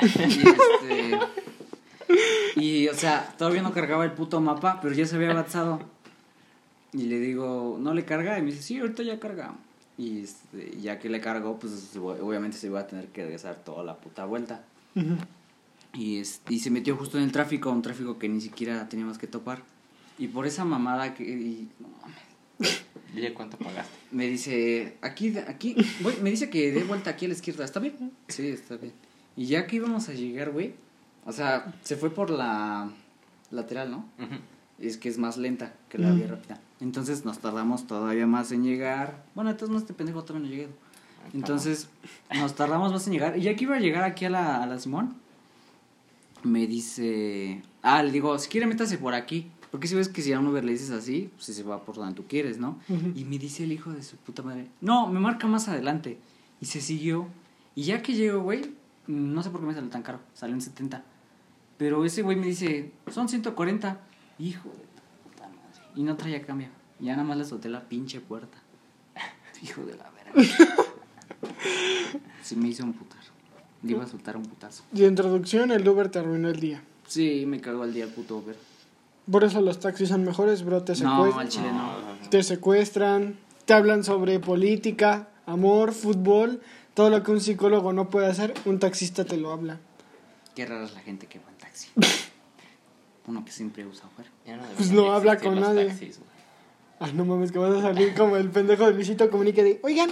[0.01, 1.19] y este.
[2.57, 5.81] Y, o sea, todavía no cargaba el puto mapa, pero ya se había avanzado.
[6.93, 8.39] Y le digo, ¿no le carga?
[8.39, 9.55] Y me dice, sí, ahorita ya carga.
[9.99, 13.83] Y este, ya que le cargó, pues obviamente se iba a tener que regresar toda
[13.85, 14.65] la puta vuelta.
[15.93, 19.19] Y, es- y se metió justo en el tráfico, un tráfico que ni siquiera teníamos
[19.19, 19.63] que topar.
[20.19, 21.25] Y por esa mamada que...
[21.25, 22.83] y- no mames.
[23.15, 23.93] Dile cuánto pagaste.
[24.11, 27.79] me dice, aquí, aquí, voy- me dice que dé vuelta aquí a la izquierda, ¿está
[27.81, 28.13] bien?
[28.29, 28.93] Sí, está bien.
[29.37, 30.75] Y ya que íbamos a llegar, güey,
[31.27, 32.91] o sea, se fue por la
[33.51, 33.99] lateral, ¿no?
[34.19, 34.37] Ujú.
[34.79, 36.61] Es que es más lenta que la vía rápida.
[36.81, 39.25] Entonces nos tardamos todavía más en llegar.
[39.35, 40.69] Bueno, entonces no este pendejo todavía no llegué.
[41.33, 41.89] Entonces
[42.35, 43.39] nos tardamos más en llegar.
[43.39, 45.15] Y ya que iba a llegar aquí a la, a la Simón,
[46.43, 47.63] me dice...
[47.83, 49.51] Ah, le digo, si quiere métase por aquí.
[49.71, 51.97] Porque si ves que si a un Uber le dices así, pues se va por
[51.97, 52.79] donde tú quieres, ¿no?
[53.15, 56.19] Y me dice el hijo de su puta madre, no, me marca más adelante.
[56.61, 57.27] Y se siguió.
[57.75, 58.73] Y ya que llego, güey,
[59.09, 61.05] no sé por qué me salió tan caro, salió en 70.
[61.77, 64.01] Pero ese güey me dice, son 140.
[64.39, 65.83] Hijo de tu puta madre.
[65.97, 66.69] Y no traía cambio.
[67.01, 68.59] Ya nada más le solté la pinche puerta.
[69.63, 70.33] Hijo de la verga.
[72.43, 73.21] Sí me hizo un putar.
[73.83, 74.85] Le iba a soltar un putazo.
[74.93, 76.83] De introducción, el Uber te arruinó el día.
[77.07, 78.57] Sí, me cagó el día el puto Uber.
[79.31, 80.83] Por eso los taxis son mejores, bro.
[80.85, 81.95] Te, No, secuest- al chile no.
[82.31, 86.61] te secuestran, te hablan sobre política, amor, fútbol.
[86.95, 89.81] Todo lo que un psicólogo no puede hacer, un taxista te lo habla.
[90.55, 91.89] Qué rara es la gente que va en taxi.
[93.27, 94.27] Uno que siempre usa Uber.
[94.47, 95.87] Ya no Pues no habla con nadie.
[95.87, 96.21] taxis.
[97.01, 100.11] Ay, no mames, que vas a salir como el pendejo de Luisito Comunica de, oigan,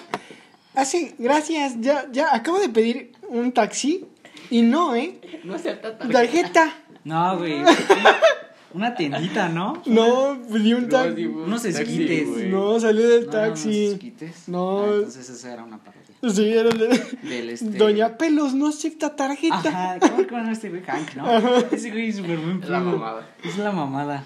[0.74, 4.04] hace, gracias, ya, ya, acabo de pedir un taxi
[4.50, 5.20] y no, ¿eh?
[5.44, 6.12] No acepta tarjeta.
[6.12, 6.74] Tarjeta.
[7.04, 7.62] No, güey.
[8.74, 9.82] Una tiendita, ¿no?
[9.86, 11.26] No, pedí un No, taxi.
[11.26, 12.28] Unos Taxi, esquites.
[12.30, 12.48] güey.
[12.48, 13.68] No, salió del No, taxi.
[13.68, 14.48] unos esquites.
[14.48, 14.80] No.
[14.84, 16.01] Ah, entonces esa era una parodia.
[16.28, 16.88] Sí, era el de...
[17.22, 17.70] Del este...
[17.78, 19.56] Doña Pelos no acepta tarjeta.
[19.56, 20.82] Ajá, ¿cómo que a este güey?
[20.82, 21.58] Hank, ¿no?
[21.72, 23.28] Ese güey es súper buen Es la mamada.
[23.42, 24.24] Es la mamada.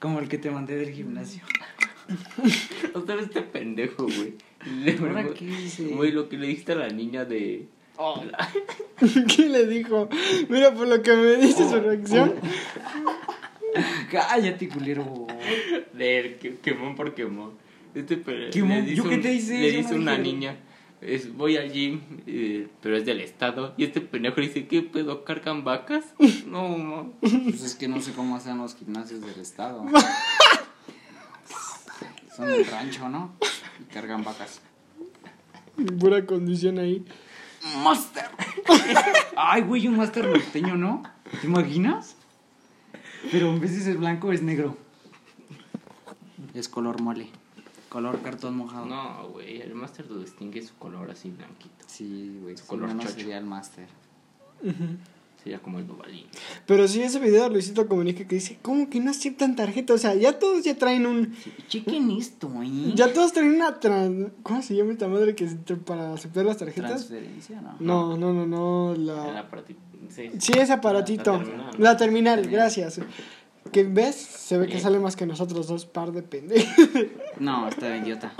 [0.00, 1.42] Como el que te mandé del gimnasio.
[2.94, 4.34] Usted es este pendejo, güey.
[4.84, 5.84] Le- ¿Ahora qué dice?
[5.84, 7.66] Güey, lo que le dijiste a la niña de.
[9.36, 10.08] ¿Qué le dijo?
[10.48, 12.34] Mira, por lo que me dice su reacción.
[14.10, 15.26] Cállate, culero.
[15.96, 17.52] Que, quemón por quemón.
[17.94, 19.58] Este pero ¿Qué le mo- dice yo qué te hice?
[19.58, 20.56] Le dice no una dije- niña,
[21.00, 23.74] es, voy al gym, eh, pero es del estado.
[23.76, 25.24] Y este pendejo dice, ¿qué pedo?
[25.24, 26.04] ¿Cargan vacas?
[26.46, 27.06] No, ma.
[27.20, 29.84] Pues es que no sé cómo hacen los gimnasios del estado.
[32.34, 33.32] Son del rancho, ¿no?
[33.80, 34.60] Y cargan vacas.
[35.98, 37.04] Pura condición ahí.
[37.82, 38.26] ¡Master!
[39.36, 41.02] Ay, güey, un máster norteño, ¿no?
[41.40, 42.16] ¿Te imaginas?
[43.32, 44.76] Pero en vez de ser blanco es negro.
[46.54, 47.28] Es color mole.
[47.88, 48.86] Color cartón mojado.
[48.86, 51.84] No, güey, el Master lo distingue su color así blanquito.
[51.86, 52.56] Sí, güey.
[52.56, 53.86] Su Si color no, sería el máster.
[55.42, 56.26] Sería como el Bobalín.
[56.66, 59.94] Pero sí, ese video de Luisito Comunica que dice, ¿cómo que no aceptan tarjeta?
[59.94, 61.36] O sea, ya todos ya traen un...
[61.68, 62.92] Chequen esto, ¿eh?
[62.96, 63.78] Ya todos traen una...
[63.78, 67.06] tran- ¿Cómo se llama esta madre que es para aceptar las tarjetas?
[67.06, 67.76] Transferencia, ¿no?
[67.78, 69.38] No, no, no, no, El la...
[69.40, 69.78] aparatito.
[70.08, 71.32] Sí, Sí, ese aparatito.
[71.32, 71.74] La terminal.
[71.78, 72.60] La terminal, Terminal.
[72.62, 73.00] gracias.
[73.72, 76.66] Que ves, se ve que sale más que nosotros dos par de pendejos.
[77.38, 78.32] No, está idiota.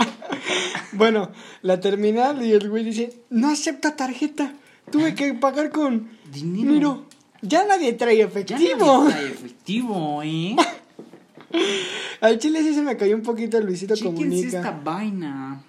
[0.93, 4.55] bueno, la terminal y el güey dice, no acepta tarjeta.
[4.91, 7.05] Tuve que pagar con Dinero.
[7.43, 9.05] Ya nadie trae Ya efectivo.
[9.05, 10.57] no trae efectivo, ¿eh?
[12.21, 14.57] Al chile sí se me cayó un poquito el Luisito Chéquense Comunica.
[14.59, 15.63] esta vaina.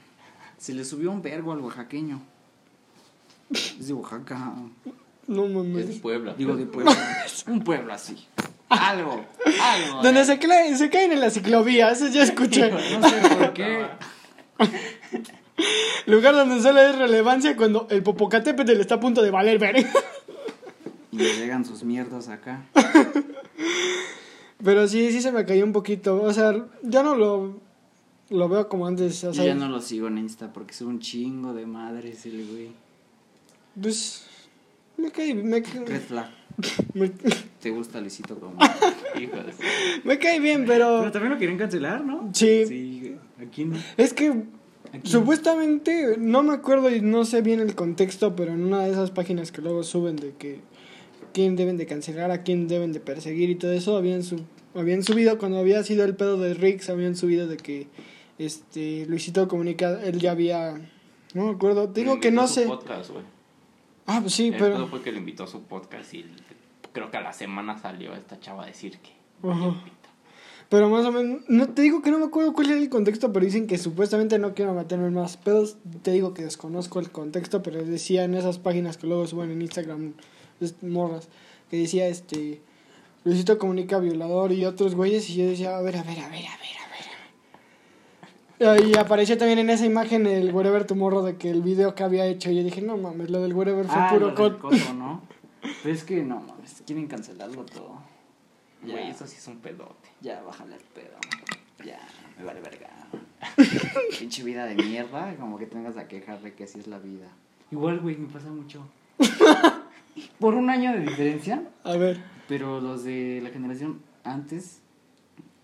[0.57, 2.21] Se le subió un vergo al oaxaqueño.
[3.51, 4.53] Es de Oaxaca.
[5.27, 5.99] No Es de mames.
[5.99, 6.33] Puebla.
[6.35, 6.91] Digo, de pueblo.
[7.47, 8.25] un pueblo así.
[8.69, 9.25] Algo.
[9.61, 10.01] Algo.
[10.03, 10.25] Donde eh.
[10.25, 12.71] se, cla- se caen en la ciclovía, eso ya escuché.
[12.71, 13.87] No sé por qué.
[16.05, 19.87] Lugar donde solo es relevancia cuando el Popocatépetl está a punto de valer ver.
[21.11, 22.63] Y le llegan sus mierdas acá.
[24.63, 26.21] Pero sí, sí se me cayó un poquito.
[26.21, 26.53] O sea,
[26.83, 27.59] ya no lo,
[28.29, 29.23] lo veo como antes.
[29.23, 32.47] O Yo ya no lo sigo en Insta porque es un chingo de madres el
[32.47, 32.71] güey.
[33.81, 34.25] pues
[34.97, 36.29] me cae, me, Red flag.
[36.93, 37.11] me,
[37.67, 38.55] ¿Te gusta Luisito como?
[40.05, 42.29] Me cae bien, pero también lo quieren cancelar, ¿no?
[42.31, 43.15] sí, Sí.
[43.45, 43.75] Aquí no.
[43.97, 44.29] es que
[44.93, 45.11] Aquí.
[45.11, 49.11] supuestamente no me acuerdo y no sé bien el contexto, pero en una de esas
[49.11, 50.61] páginas que luego suben de que
[51.33, 54.39] quién deben de cancelar, a quién deben de perseguir y todo eso, habían su,
[54.73, 57.87] habían subido cuando había sido el pedo de Rix, habían subido de que
[58.37, 60.75] este Luisito Comunica él ya había
[61.33, 62.65] no me acuerdo, digo que no sé.
[62.65, 63.25] podcast, güey.
[64.05, 66.23] Ah, pues sí, el pedo pero fue que le invitó a su podcast y
[66.97, 69.11] creo que a la semana salió esta chava a decir que
[69.47, 69.75] Ajá.
[70.69, 73.31] Pero más o menos, no te digo que no me acuerdo cuál era el contexto,
[73.31, 75.77] pero dicen que supuestamente no quiero meterme en más pedos.
[76.01, 79.61] Te digo que desconozco el contexto, pero decía en esas páginas que luego suben en
[79.61, 80.13] Instagram,
[80.81, 81.29] morras,
[81.69, 82.61] que decía este
[83.23, 86.45] Luisito comunica violador y otros güeyes, y yo decía, a ver, a ver, a ver,
[86.45, 86.77] a ver,
[88.67, 88.87] a ver.
[88.89, 92.25] Y aparecía también en esa imagen el Wherever Tomorrow de que el video que había
[92.25, 92.49] hecho.
[92.49, 94.59] Y yo dije, no mames, lo del Wherever fue Ah, puro lo del cot.
[94.59, 95.21] coto, ¿no?
[95.61, 97.99] Pero es que no mames, quieren cancelarlo todo.
[98.83, 100.09] Güey, eso sí es un pedote.
[100.21, 101.17] ya, bájale el pedo.
[101.83, 101.99] Ya,
[102.37, 102.89] me vale verga.
[104.19, 107.27] Pinche vida de mierda, como que tengas a quejar de que así es la vida.
[107.71, 108.87] Igual, güey, me pasa mucho.
[110.39, 114.79] Por un año de diferencia, A ver, pero los de la generación antes,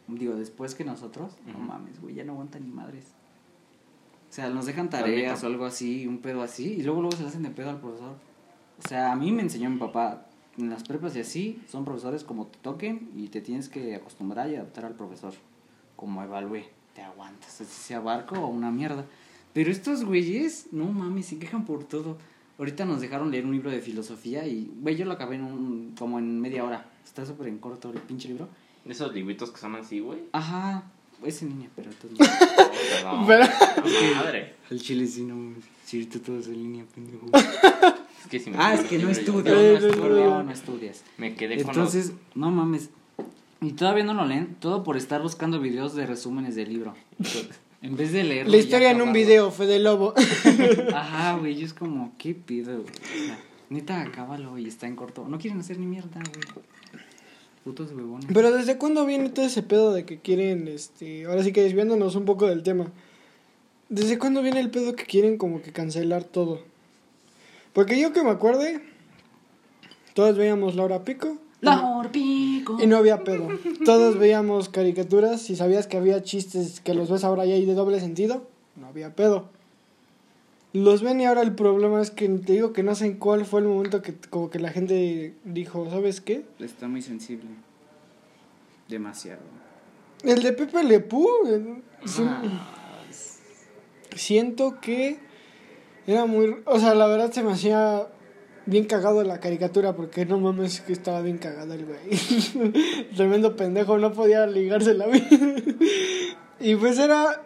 [0.07, 3.05] digo, después que nosotros, no mames, güey, ya no aguantan ni madres.
[4.29, 7.23] O sea, nos dejan tareas o algo así, un pedo así, y luego luego se
[7.23, 8.15] le hacen de pedo al profesor.
[8.83, 10.25] O sea, a mí me enseñó mi papá,
[10.57, 14.49] en las prepas y así, son profesores como te toquen y te tienes que acostumbrar
[14.49, 15.33] y adaptar al profesor.
[15.95, 16.63] Como evalúe,
[16.95, 19.05] te aguantas, así sea barco o una mierda.
[19.53, 22.17] Pero estos güeyes, no mames, se quejan por todo.
[22.59, 25.95] Ahorita nos dejaron leer un libro de filosofía y, güey, yo lo acabé en un,
[25.97, 26.85] como en media hora.
[27.05, 28.47] Está súper en corto el pinche libro.
[28.85, 30.19] Esos libritos que son así, güey.
[30.33, 30.83] Ajá,
[31.23, 32.11] es en línea, pero todo.
[33.05, 33.45] Oh, perdón.
[33.83, 34.55] Pero- Madre.
[34.69, 35.55] el chile sí no,
[35.85, 37.25] si ahorita todo es en línea, pendejo.
[38.23, 40.51] Es que si me ah, es que no estudias, no no, estudias, no, no, no.
[40.51, 41.03] estudias.
[41.17, 42.89] Me quedé con Entonces, no mames.
[43.61, 46.95] Y todavía no lo leen, todo por estar buscando videos de resúmenes del libro.
[47.81, 48.49] En vez de leerlo.
[48.49, 50.13] la historia en un video, Fede Lobo.
[50.95, 52.93] Ajá, güey, yo es como, ¿qué pido, güey?
[52.93, 55.27] O sea, neta, acábalo y está en corto.
[55.27, 56.63] No quieren hacer ni mierda, güey.
[57.65, 58.29] Putos huevones.
[58.33, 62.15] Pero ¿desde cuándo viene todo ese pedo de que quieren, este, ahora sí que desviándonos
[62.15, 62.87] un poco del tema?
[63.89, 66.61] ¿Desde cuándo viene el pedo que quieren como que cancelar todo?
[67.73, 68.81] Porque yo que me acuerde,
[70.13, 72.77] todos veíamos Laura Pico La Orpico.
[72.81, 73.47] y no había pedo.
[73.85, 77.73] Todos veíamos caricaturas y sabías que había chistes que los ves ahora ya hay de
[77.73, 79.49] doble sentido, no había pedo.
[80.73, 83.45] Los ven y ahora el problema es que te digo que no sé en cuál
[83.45, 86.45] fue el momento que como que la gente dijo, ¿sabes qué?
[86.59, 87.49] Está muy sensible.
[88.87, 89.41] Demasiado.
[90.23, 91.81] El de Pepe Le Pew, eh,
[92.19, 92.41] Ah,
[94.15, 95.19] siento que
[96.07, 96.57] era muy...
[96.65, 98.07] O sea, la verdad se me hacía
[98.65, 103.07] bien cagado la caricatura porque no mames que estaba bien cagado el güey.
[103.15, 105.27] Tremendo pendejo, no podía ligarse la vida.
[106.59, 107.41] y pues era...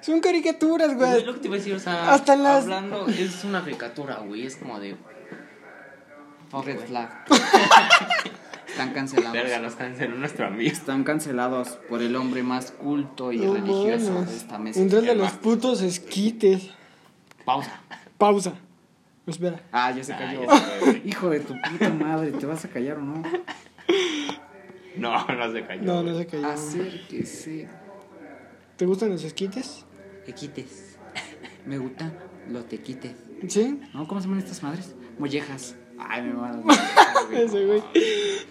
[0.00, 1.24] Son caricaturas, Güey, güey.
[1.24, 4.46] lo que te iba a decir, o sea, Hasta las- hablando, es una caricatura, güey,
[4.46, 4.96] es como de,
[6.64, 7.24] Red flag.
[8.68, 9.32] Están cancelados.
[9.32, 10.70] verga, nos canceló nuestro amigo.
[10.70, 14.80] Están cancelados por el hombre más culto y No religioso de esta mesa.
[14.80, 16.70] Entre de los putos esquites.
[17.44, 17.80] Pausa.
[18.18, 18.54] Pausa.
[19.26, 19.60] Espera.
[19.72, 20.42] Ah, ya se Ah, cayó.
[20.46, 20.60] ya
[20.92, 21.02] se.
[21.04, 23.22] Hijo de tu puta madre, ¿te vas a callar o no?
[24.96, 25.82] No, no se cayó.
[25.82, 26.46] No, no se cayó.
[26.46, 27.68] Acérquese.
[28.76, 29.84] ¿Te gustan los esquites?
[30.26, 30.98] Tequites.
[31.66, 32.12] Me gustan
[32.48, 33.12] los tequites.
[33.48, 33.80] ¿Sí?
[33.94, 34.06] ¿No?
[34.06, 34.94] ¿Cómo se llaman estas madres?
[35.18, 35.76] Mollejas.
[35.98, 36.64] Ay, me maman.
[37.32, 37.82] Ese güey.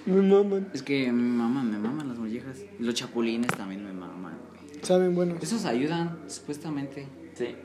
[0.06, 0.70] Me maman.
[0.74, 2.58] Es que me maman, me maman las mollejas.
[2.80, 4.84] Los chapulines también me maman, güey.
[4.84, 5.42] Saben buenos.
[5.44, 7.56] Esos ayudan, supuestamente, Sí.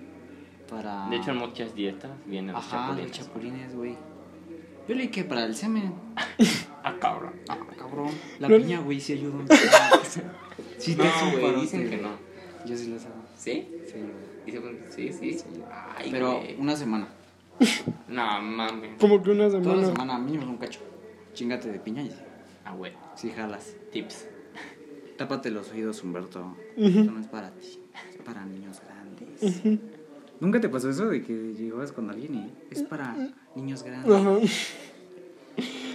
[0.69, 1.09] Para...
[1.09, 3.13] De hecho, en muchas dietas vienen los Ajá, los chapulines.
[3.19, 3.97] chapulines, güey.
[4.89, 5.93] Yo leí que para el semen.
[6.89, 7.33] Ah, cabrón.
[7.49, 8.11] Ah, cabrón.
[8.39, 9.45] La No- piña, güey, sí ayuda.
[10.79, 12.11] sí, te No, güey, dicen que no.
[12.65, 13.15] Yo sí las hago.
[13.37, 13.69] ¿Sí?
[13.87, 13.95] Sí,
[14.53, 14.77] güey.
[14.91, 15.37] Sí, sí.
[15.97, 17.09] Ay, Pero una semana.
[18.07, 19.01] No, mames.
[19.01, 19.87] Como que una Toda la semana.
[19.87, 20.79] semana, mínimo un cacho.
[21.35, 22.13] Chingate de piña y
[22.65, 22.93] Ah, güey.
[23.17, 23.75] sí jalas.
[23.91, 24.29] Tips.
[25.19, 26.57] Tápate los oídos, Humberto.
[26.77, 29.61] Esto no es para ti, es para niños grandes.
[30.41, 33.17] ¿Nunca te pasó eso de que llegabas con alguien y es para
[33.55, 34.13] niños grandes?
[34.13, 34.39] Ajá.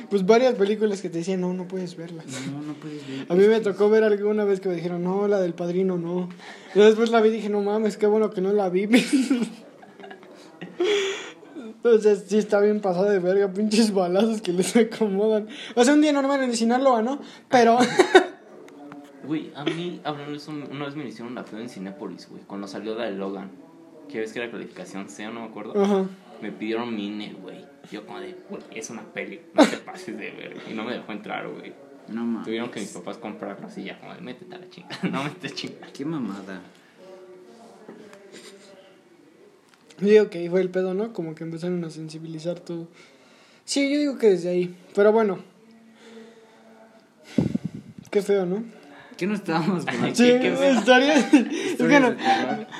[0.10, 2.26] Pues varias películas que te decían, no, no puedes verlas.
[2.52, 3.28] No, no puedes ver.
[3.30, 6.28] A mí me tocó ver alguna vez que me dijeron, no, la del padrino no.
[6.76, 8.90] Y después la vi y dije, no mames, qué bueno que no la vi.
[11.56, 15.48] Entonces sí está bien pasada de verga, pinches balazos que les acomodan.
[15.76, 17.22] O sea, un día normal en Sinaloa, ¿no?
[17.50, 17.78] Pero...
[19.24, 22.42] Güey, a mí, hablando de eso, una vez me hicieron una prueba en Cinépolis, güey,
[22.44, 23.50] cuando salió la de Logan.
[24.12, 25.82] Que ves que era calificación C, no me acuerdo.
[25.82, 26.06] Ajá.
[26.42, 27.66] Me pidieron mi INE, güey.
[27.92, 30.58] Yo como de, güey, es una peli, no te pases de ver.
[30.70, 31.74] Y no me dejó entrar, güey.
[32.08, 32.46] No mames.
[32.46, 34.90] Tuvieron que mis papás comprarlo así ya como de, métete a la chinga.
[35.12, 35.88] No me estés chinga.
[35.94, 36.62] Qué mamada.
[40.00, 41.14] Yo digo que ahí fue el pedo, ¿no?
[41.14, 42.88] Como que empezaron a sensibilizar todo.
[43.66, 44.76] Sí, yo digo que desde ahí.
[44.96, 45.40] Pero bueno.
[48.10, 48.64] Qué feo, ¿no?
[49.22, 51.14] ¿Qué no estábamos con Sí, qué historia.
[51.14, 52.16] es que no-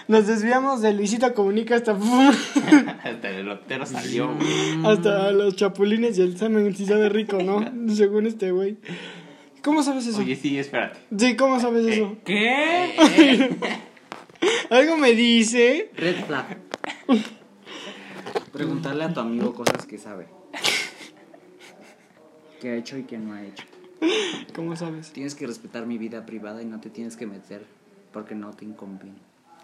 [0.08, 1.92] nos desviamos de Luisito Comunica hasta,
[3.04, 4.84] Hasta el elotero salió, güey.
[4.92, 7.64] hasta los chapulines y el semen, si sabe rico, ¿no?
[7.94, 8.78] Según este güey.
[9.64, 10.18] ¿Cómo sabes eso?
[10.22, 10.98] Oye, sí, espérate.
[11.16, 12.18] Sí, ¿cómo sabes eso?
[12.26, 13.56] ¿Qué?
[14.72, 15.92] Algo me dice.
[15.96, 16.58] Red flag.
[18.52, 20.26] Preguntarle a tu amigo cosas que sabe.
[22.60, 23.64] Que ha hecho y que no ha hecho.
[24.56, 25.12] ¿Cómo sabes?
[25.12, 27.66] Tienes que respetar mi vida privada y no te tienes que meter
[28.12, 29.06] porque no te incumbe.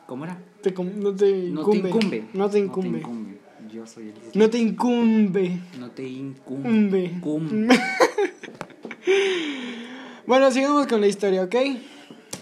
[0.05, 0.37] ¿Cómo era?
[0.61, 1.81] Te com- no te No incumbe.
[1.81, 2.23] te incumbe.
[2.33, 3.03] No te incumbe.
[3.73, 5.59] Yo soy el No te incumbe.
[5.79, 6.69] No te incumbe.
[6.69, 7.17] Umbe.
[7.21, 7.67] Cum.
[10.25, 11.55] Bueno, sigamos con la historia, ¿ok?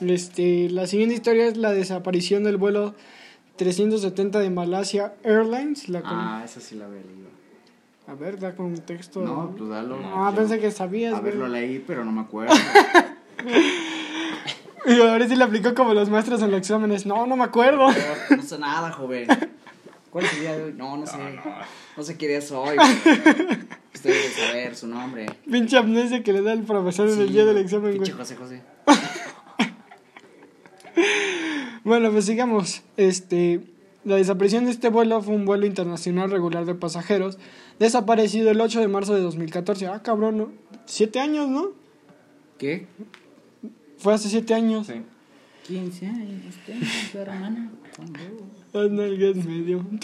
[0.02, 2.96] Este, la siguiente historia es la desaparición del vuelo
[3.58, 5.88] 370 de Malasia Airlines.
[5.90, 7.30] La Ah, esa sí la había leído.
[8.08, 9.22] A ver, da contexto.
[9.22, 9.98] No, pues dalo.
[10.04, 11.48] Ah, pensé que sabías, A ver, güey.
[11.50, 12.54] lo leí, pero no me acuerdo.
[14.88, 17.08] Y ahora sí le aplicó como los maestros en los exámenes.
[17.08, 17.88] No, no me acuerdo.
[18.30, 19.28] No sé nada, joven.
[20.12, 20.74] ¿Cuál es el día de hoy?
[20.78, 21.18] No, no sé.
[21.98, 22.78] No sé qué día soy.
[23.04, 23.58] pero
[23.96, 25.26] Usted debe saber su nombre.
[25.50, 28.12] Pinche amnesia que le da el profesor en el día del examen, güey.
[28.12, 28.62] Pinche José José.
[31.84, 32.82] Bueno, pues sigamos.
[32.98, 33.62] Este,
[34.04, 37.38] la desaparición de este vuelo fue un vuelo internacional regular de pasajeros,
[37.80, 39.88] desaparecido el 8 de marzo de 2014.
[39.88, 40.52] Ah, cabrón, ¿no?
[40.86, 41.72] Siete años, ¿no?
[42.58, 42.88] ¿Qué?
[43.98, 44.88] Fue hace siete años.
[44.88, 45.02] Sí.
[45.68, 47.72] 15 años tengo su hermana.
[48.74, 49.86] Medio.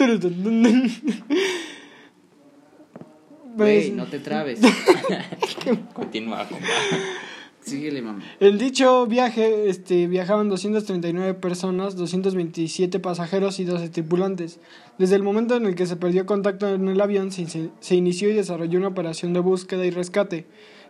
[3.54, 4.60] Güey, Pues, no te trabes.
[5.92, 6.66] Continúa, compa.
[7.76, 8.02] Síguele.
[8.40, 14.60] En dicho viaje este, viajaban 239 personas, 227 pasajeros y 12 tripulantes.
[14.98, 17.94] Desde el momento en el que se perdió contacto en el avión, se, se- se
[17.94, 20.46] inició y desarrolló una operación de búsqueda y rescate,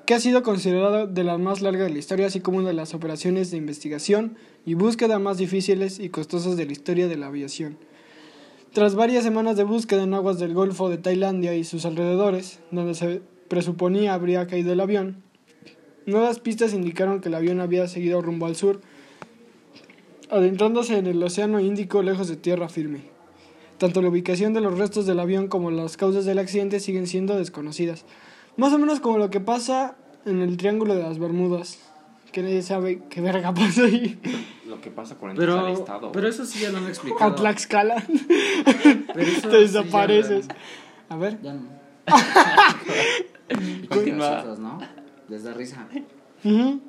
[0.06, 2.74] que ha sido considerada de las más largas de la historia, así como una de
[2.74, 4.36] las operaciones de investigación
[4.66, 7.76] y búsqueda más difíciles y costosas de la historia de la aviación.
[8.72, 12.94] Tras varias semanas de búsqueda en aguas del Golfo de Tailandia y sus alrededores, donde
[12.94, 15.22] se presuponía habría caído el avión,
[16.06, 18.80] nuevas pistas indicaron que el avión había seguido rumbo al sur,
[20.30, 23.00] adentrándose en el Océano Índico lejos de tierra firme.
[23.78, 27.36] Tanto la ubicación de los restos del avión como las causas del accidente siguen siendo
[27.36, 28.04] desconocidas.
[28.56, 31.78] Más o menos como lo que pasa en el Triángulo de las Bermudas,
[32.30, 34.18] que nadie sabe qué verga pasa ahí.
[34.66, 36.12] Lo que pasa con al Pero, estado.
[36.12, 37.32] pero eso sí ya lo han explicado.
[37.32, 38.04] A Tlaxcala.
[38.06, 40.48] Pero eso Te sí ya desapareces.
[41.08, 41.38] A ver.
[41.42, 41.62] Ya no.
[43.88, 44.44] Continúa.
[44.58, 44.78] ¿no?
[45.32, 45.88] Les da risa.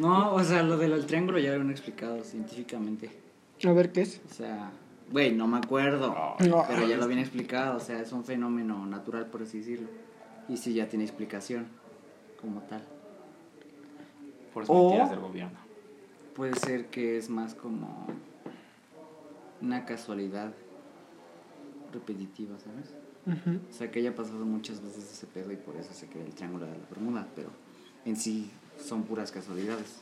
[0.00, 3.10] No, o sea, lo del triángulo ya lo habían explicado científicamente.
[3.64, 4.20] A ver qué es.
[4.28, 4.72] O sea,
[5.10, 6.08] güey, no me acuerdo.
[6.48, 6.64] No.
[6.66, 7.76] Pero ya lo habían explicado.
[7.76, 9.88] O sea, es un fenómeno natural, por así decirlo.
[10.48, 11.66] Y sí, ya tiene explicación
[12.40, 12.82] como tal.
[14.52, 15.58] Por O- mentiras del gobierno.
[16.34, 18.06] Puede ser que es más como
[19.60, 20.52] una casualidad
[21.92, 22.94] repetitiva, ¿sabes?
[23.26, 23.58] Ujú.
[23.70, 26.32] O sea, que haya pasado muchas veces ese pedo y por eso se crea el
[26.34, 27.50] triángulo de la Bermuda, pero
[28.04, 28.50] en sí
[28.84, 30.00] son puras casualidades.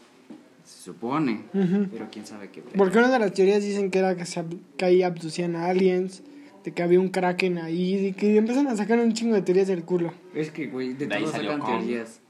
[0.65, 1.89] Se supone, Ujú.
[1.93, 2.63] pero quién sabe qué.
[2.63, 2.73] pedo.
[2.77, 5.67] Porque una de las teorías dicen que era que, se, ab- que ahí abducían a
[5.67, 6.23] aliens,
[6.65, 9.69] de que había un kraken ahí, de que empiezan a sacar un chingo de teorías
[9.69, 10.13] del culo.
[10.35, 11.79] Es que, güey, de De todo sacan Kong.
[11.79, 12.21] teorías.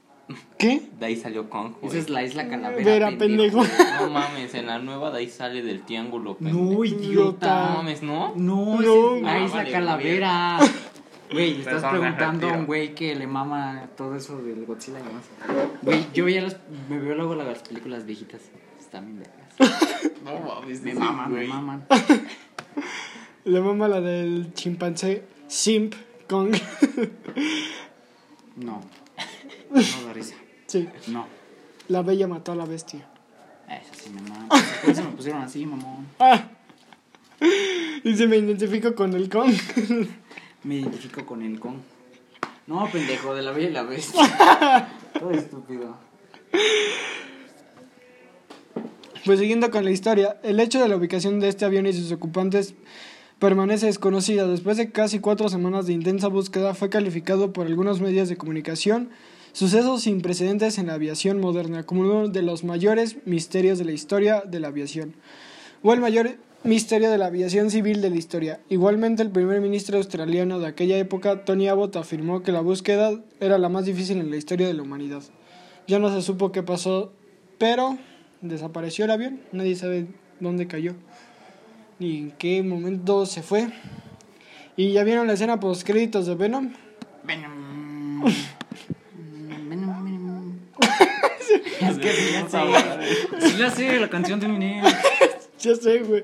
[0.57, 0.81] ¿Qué?
[0.99, 1.89] De ahí salió Kong, güey.
[1.91, 2.83] Esa es la isla Calavera.
[2.83, 3.61] Vera, pendejo.
[3.99, 6.85] No mames, en la nueva de ahí sale del triángulo, No, pendejo.
[6.85, 7.69] idiota.
[7.69, 8.33] No mames, ¿no?
[8.35, 9.15] No, No.
[9.15, 10.59] es la Ah, isla vale, Calavera.
[11.31, 15.23] Güey, estás preguntando a un güey que le mama todo eso del Godzilla y demás.
[15.81, 16.57] Güey, yo ya las,
[16.89, 18.41] me veo luego las películas viejitas.
[18.79, 19.81] Están bien vergas.
[20.25, 21.85] No mames, Me maman, me maman.
[23.45, 25.95] Le mama la del chimpancé Simp
[26.29, 26.53] Kong.
[28.55, 28.81] No.
[29.71, 30.35] No da risa.
[30.67, 31.25] sí, No.
[31.87, 33.07] la bella mató a la bestia.
[33.69, 34.47] Eso sí me mama.
[34.81, 36.05] Por eso me pusieron así, mamón.
[36.19, 36.49] Ah.
[38.03, 39.53] Dice, me identifico con el Kong.
[40.63, 41.81] Me identifico con el con.
[42.67, 44.87] No, pendejo, de la bella y la bestia.
[45.19, 45.97] Todo estúpido.
[49.25, 52.11] Pues siguiendo con la historia, el hecho de la ubicación de este avión y sus
[52.11, 52.75] ocupantes
[53.39, 54.47] permanece desconocida.
[54.47, 59.09] Después de casi cuatro semanas de intensa búsqueda, fue calificado por algunos medios de comunicación
[59.53, 63.91] sucesos sin precedentes en la aviación moderna, como uno de los mayores misterios de la
[63.91, 65.15] historia de la aviación,
[65.83, 68.59] o el mayor misterio de la aviación civil de la historia.
[68.69, 73.57] Igualmente, el primer ministro australiano de aquella época, Tony Abbott, afirmó que la búsqueda era
[73.57, 75.23] la más difícil en la historia de la humanidad.
[75.87, 77.13] Ya no se supo qué pasó,
[77.57, 77.97] pero
[78.41, 80.07] desapareció el avión, nadie sabe
[80.39, 80.95] dónde cayó
[82.01, 83.67] ni en qué momento se fue.
[84.75, 86.73] Y ya vieron la escena post créditos de Venom.
[87.23, 88.25] Venom.
[91.81, 92.59] Es que sí, ya sé.
[93.49, 94.83] Sí, ya sé la canción de Eminem.
[95.61, 96.23] Ya sé, güey.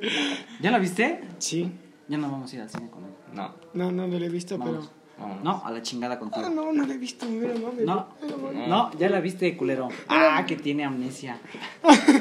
[0.61, 1.21] ¿Ya la viste?
[1.37, 1.71] Sí.
[2.07, 3.11] Ya no vamos a ir al cine con él.
[3.33, 4.89] No, No, no, no la he visto, Vamos.
[5.19, 5.43] vámonos.
[5.43, 6.31] No, a la chingada pero.
[6.33, 6.49] Ah, contigo.
[6.65, 7.83] no, no la he visto, mira, mami.
[7.85, 8.07] No,
[8.51, 8.67] No.
[8.67, 9.89] no, ya la viste, culero.
[10.07, 11.39] Ah, que tiene amnesia.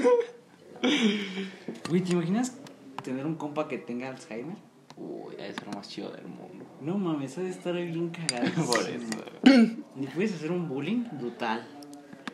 [1.88, 2.56] Güey, ¿te imaginas
[3.02, 4.56] tener un compa que tenga Alzheimer?
[4.96, 6.64] Uy, es lo más chido del mundo.
[6.80, 8.50] No mames, ha de estar bien cagado.
[8.66, 9.76] Por eso.
[9.94, 11.66] Ni puedes hacer un bullying brutal.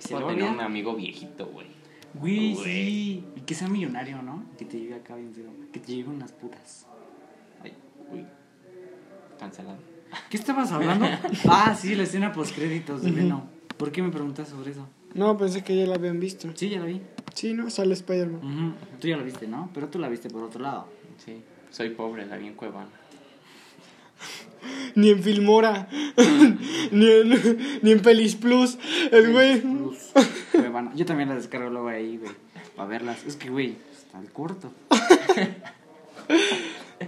[0.03, 1.67] Se Puedo lo tener un amigo viejito, güey.
[2.15, 2.65] Güey, Güey.
[2.65, 3.25] sí.
[3.37, 4.45] Y que sea millonario, ¿no?
[4.59, 5.51] Que te llegue acá bien feo.
[5.73, 6.87] Que te lleguen unas putas.
[7.63, 7.73] Ay,
[8.13, 8.27] uy.
[9.39, 9.79] Cancelado.
[10.29, 11.07] ¿Qué estabas hablando?
[11.49, 13.43] ah, sí, la escena post créditos de Venom.
[13.77, 14.87] ¿Por qué me preguntas sobre eso?
[15.15, 16.49] No, pensé que ya la habían visto.
[16.55, 17.01] Sí, ya la vi.
[17.35, 18.45] Sí, no, sale Spider-Man.
[18.45, 18.75] Ujú.
[19.01, 19.71] Tú ya la viste, ¿no?
[19.73, 20.89] Pero tú la viste por otro lado.
[21.25, 22.91] Sí, soy pobre, la vi en Cuevana.
[24.95, 25.89] Ni en Filmora.
[26.93, 28.79] ni, en, ni en Pelis Plus.
[29.11, 29.63] El güey.
[30.95, 32.33] Yo también la descargo luego ahí, güey.
[32.77, 33.25] Para verlas.
[33.25, 34.71] Es que, güey, está el corto.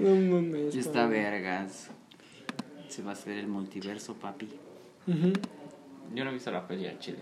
[0.01, 0.75] No mames.
[0.75, 1.89] Ya está vergas.
[2.89, 4.49] Se va a hacer el multiverso, papi.
[6.15, 7.19] Yo no he visto la peli al chile.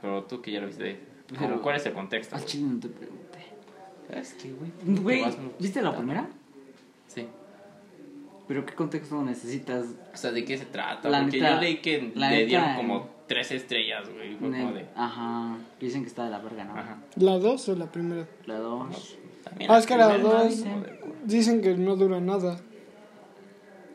[0.00, 0.98] Pero tú que ya lo viste,
[1.30, 2.36] ¿cómo- Pero- ¿cuál es el contexto?
[2.36, 3.38] Al chile no te pregunté.
[4.12, 4.70] Es que, güey.
[5.00, 5.24] Güey,
[5.58, 6.26] ¿viste la primera?
[7.08, 7.26] Sí.
[8.48, 9.86] ¿Pero qué contexto necesitas?
[10.14, 11.08] O sea, ¿de qué se trata?
[11.08, 12.74] La Porque neta- yo leí que la le dieron eh.
[12.76, 14.34] como tres estrellas, güey.
[14.36, 14.88] Fue como de.
[14.96, 15.56] Ajá.
[15.78, 16.76] Dicen que está de la verga, ¿no?
[16.76, 16.98] Ajá.
[17.14, 18.26] ¿La 2 o la primera?
[18.46, 19.16] La dos.
[19.44, 20.64] También Ah, es que la 2
[21.24, 21.60] dicen.
[21.62, 22.58] que no dura nada.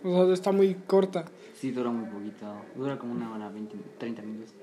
[0.05, 1.25] O sea, está muy corta.
[1.53, 2.45] Sí, dura muy poquito.
[2.75, 4.53] Dura como una hora, 20, 30 minutos.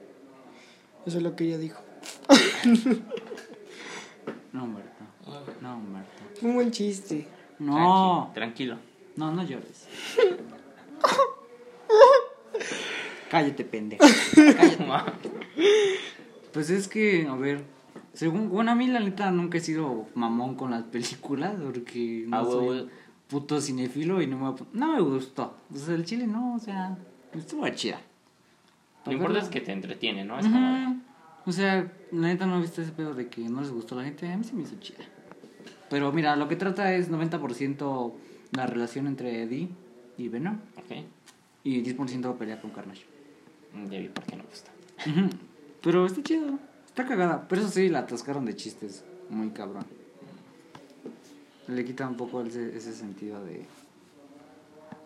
[1.05, 1.83] Eso es lo que ella dijo.
[4.53, 5.05] No, Humberto.
[5.61, 6.23] No, Humberto.
[6.41, 7.29] Un buen chiste.
[7.59, 8.31] No.
[8.33, 8.79] Tranquilo.
[9.17, 9.87] No, no llores.
[13.33, 14.05] Cállate, pendejo.
[14.35, 15.31] Cállate.
[16.53, 17.65] Pues es que, a ver,
[18.13, 22.37] según, bueno, a mí la neta nunca he sido mamón con las películas porque no
[22.37, 22.89] Ah, soy
[23.29, 25.57] puto cinefilo y no me, no me gustó.
[25.75, 26.99] O sea, el chile no, o sea,
[27.33, 28.03] estuvo chida.
[29.07, 30.39] Lo importante es que te entretiene, ¿no?
[30.39, 30.45] Es.
[31.47, 33.99] O sea, la neta no he visto ese pedo de que no les gustó a
[33.99, 35.05] la gente, a mí sí me hizo chida.
[35.89, 38.13] Pero mira, lo que trata es 90%
[38.53, 39.71] la relación entre Eddie
[40.19, 41.05] y Venom Ok.
[41.65, 43.07] y 10% pelea con Carnage.
[43.91, 44.71] Ya vi por qué no gusta.
[45.07, 45.31] Ujú.
[45.83, 47.47] Pero está chido, está cagada.
[47.49, 49.85] Pero eso sí, la atascaron de chistes, muy cabrón.
[51.69, 53.65] Le quita un poco ese, ese sentido de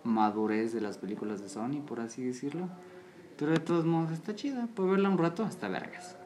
[0.05, 2.69] madurez de las películas de Sony, por así decirlo.
[3.39, 4.67] Pero de todos modos está chida.
[4.75, 6.17] Puedo verla un rato hasta vergas.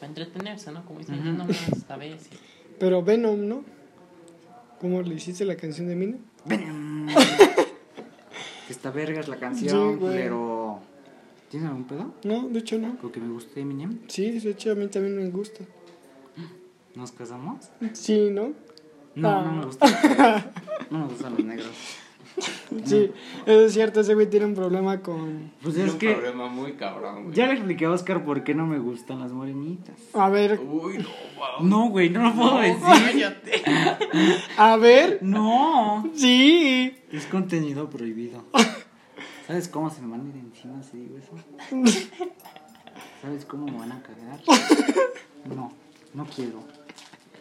[0.00, 0.84] Para entretenerse, ¿no?
[0.84, 1.30] Como dicen, Ujú.
[1.38, 2.28] no más a veces.
[2.78, 3.64] Pero Venom, ¿no?
[4.80, 6.16] ¿Cómo le hiciste la canción de Mina?
[6.44, 7.08] Venom.
[8.68, 10.14] Está vergas la Sí, canción, güey.
[10.16, 10.80] pero.
[11.54, 12.12] ¿Tienes algún pedo?
[12.24, 12.98] No, de hecho no.
[12.98, 14.00] Con que me guste Eminem.
[14.08, 15.62] Sí, de hecho a mí también me gusta.
[16.96, 17.70] ¿Nos casamos?
[17.92, 18.54] Sí, ¿no?
[19.14, 19.44] No, Ah.
[19.44, 19.86] no me gusta.
[20.90, 21.70] No me gustan los negros.
[22.84, 23.12] Sí,
[23.46, 25.52] eso es cierto, ese güey tiene un problema con...
[25.62, 26.10] Pues Es un que.
[26.14, 27.36] problema muy cabrón, güey.
[27.36, 29.94] Ya le expliqué a Oscar por qué no me gustan las morenitas.
[30.14, 31.04] A ver, Uy, no,
[31.36, 31.64] wow.
[31.68, 32.80] No, güey, no lo puedo decir.
[32.82, 33.62] Cállate.
[34.56, 36.10] a ver, No.
[36.16, 36.96] sí.
[37.12, 38.42] Es contenido prohibido.
[39.46, 41.32] ¿Sabes cómo se me van a ir encima si digo eso?
[43.22, 44.40] ¿Sabes cómo me van a cagar?
[45.54, 45.72] No,
[46.14, 46.64] no quiero.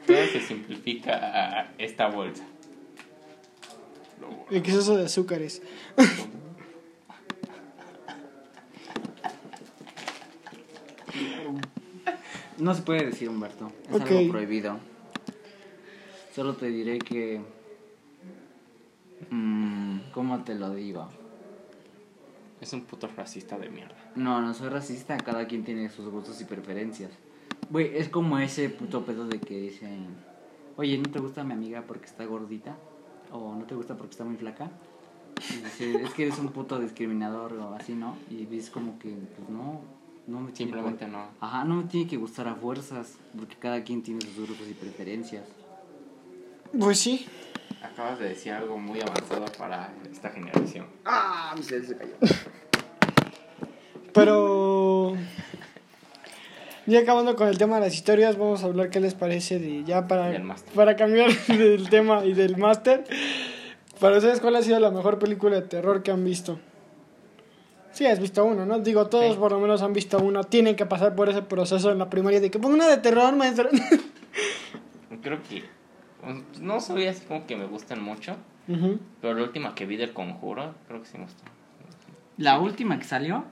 [0.06, 1.14] Todo se simplifica
[1.62, 2.44] a esta bolsa.
[4.52, 5.62] Exceso de azúcares.
[12.58, 13.72] No se puede decir, Humberto.
[13.90, 14.80] Es algo prohibido.
[16.36, 17.42] Solo te diré que.
[19.30, 21.10] mm, ¿Cómo te lo digo?
[22.64, 23.94] Es un puto racista de mierda.
[24.16, 25.18] No, no soy racista.
[25.18, 27.12] Cada quien tiene sus gustos y preferencias.
[27.70, 30.08] Güey, es como ese puto pedo de que dicen:
[30.78, 32.78] Oye, ¿no te gusta mi amiga porque está gordita?
[33.34, 34.72] ¿O no te gusta porque está muy flaca?
[35.52, 38.16] Y dice, es que eres un puto discriminador o así, ¿no?
[38.30, 39.82] Y dices como que, pues no,
[40.28, 41.26] no me tiene Simplemente por- no.
[41.42, 44.74] Ajá, no me tiene que gustar a fuerzas, porque cada quien tiene sus gustos y
[44.74, 45.44] preferencias.
[46.80, 47.26] Pues sí.
[47.84, 50.88] Acabas de decir algo muy avanzado para esta generación.
[51.06, 51.54] ¡Ah!
[51.56, 52.14] Mi cerebro se cayó.
[54.14, 55.16] Pero...
[56.86, 59.86] Ya acabando con el tema de las historias, vamos a hablar qué les parece de
[59.86, 60.74] ya para, Del máster.
[60.74, 63.06] para cambiar del tema y del máster.
[64.02, 66.60] Para ustedes, ¿cuál ha sido la mejor película de terror que han visto?
[67.94, 68.80] Sí, has visto una, ¿no?
[68.80, 69.40] Digo, todos Sí.
[69.40, 70.44] por lo menos han visto una.
[70.44, 73.34] Tienen que pasar por ese proceso en la primaria de que ponga una de terror,
[73.36, 73.70] maestro.
[75.22, 75.64] Creo que.
[76.62, 78.36] No soy así como que me gustan mucho.
[79.22, 81.44] Pero la última que vi del conjuro, creo que sí me gustó.
[82.38, 83.46] La última que salió,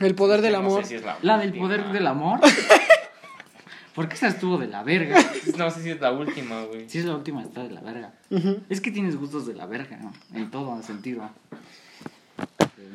[0.00, 0.82] El poder del No amor.
[0.82, 2.40] sé si es la, la del poder del amor.
[3.94, 5.16] Porque esa estuvo de la verga.
[5.56, 6.86] No sé si es la última, güey.
[6.88, 8.12] Si es la última, está de la verga.
[8.68, 10.12] Es que tienes gustos de la verga, ¿no?
[10.34, 11.30] En todo sentido.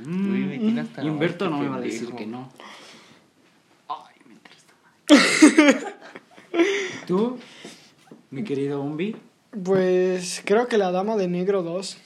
[0.06, 2.50] Uy, me hasta y Humberto la no me va a decir que no.
[3.88, 5.88] Ay, me interesa.
[7.08, 7.40] ¿Tú,
[8.32, 9.16] mi querido Umbi?
[9.64, 11.98] Pues creo que La Dama de Negro 2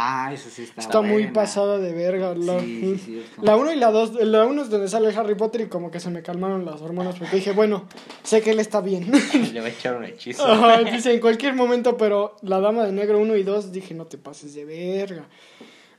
[0.00, 1.32] Ah, esa sí está está muy buena.
[1.32, 2.32] pasada de verga.
[2.36, 4.14] La, Sí, sí, la 1 y la 2.
[4.26, 7.18] La 1 es donde sale Harry Potter y como que se me calmaron las hormonas
[7.18, 7.84] porque dije, bueno,
[8.22, 9.10] sé que él está bien.
[9.52, 10.46] Le va a echar un hechizo.
[10.46, 14.06] Ajá, dice en cualquier momento, pero La Dama de Negro 1 y 2 dije, no
[14.06, 15.26] te pases de verga.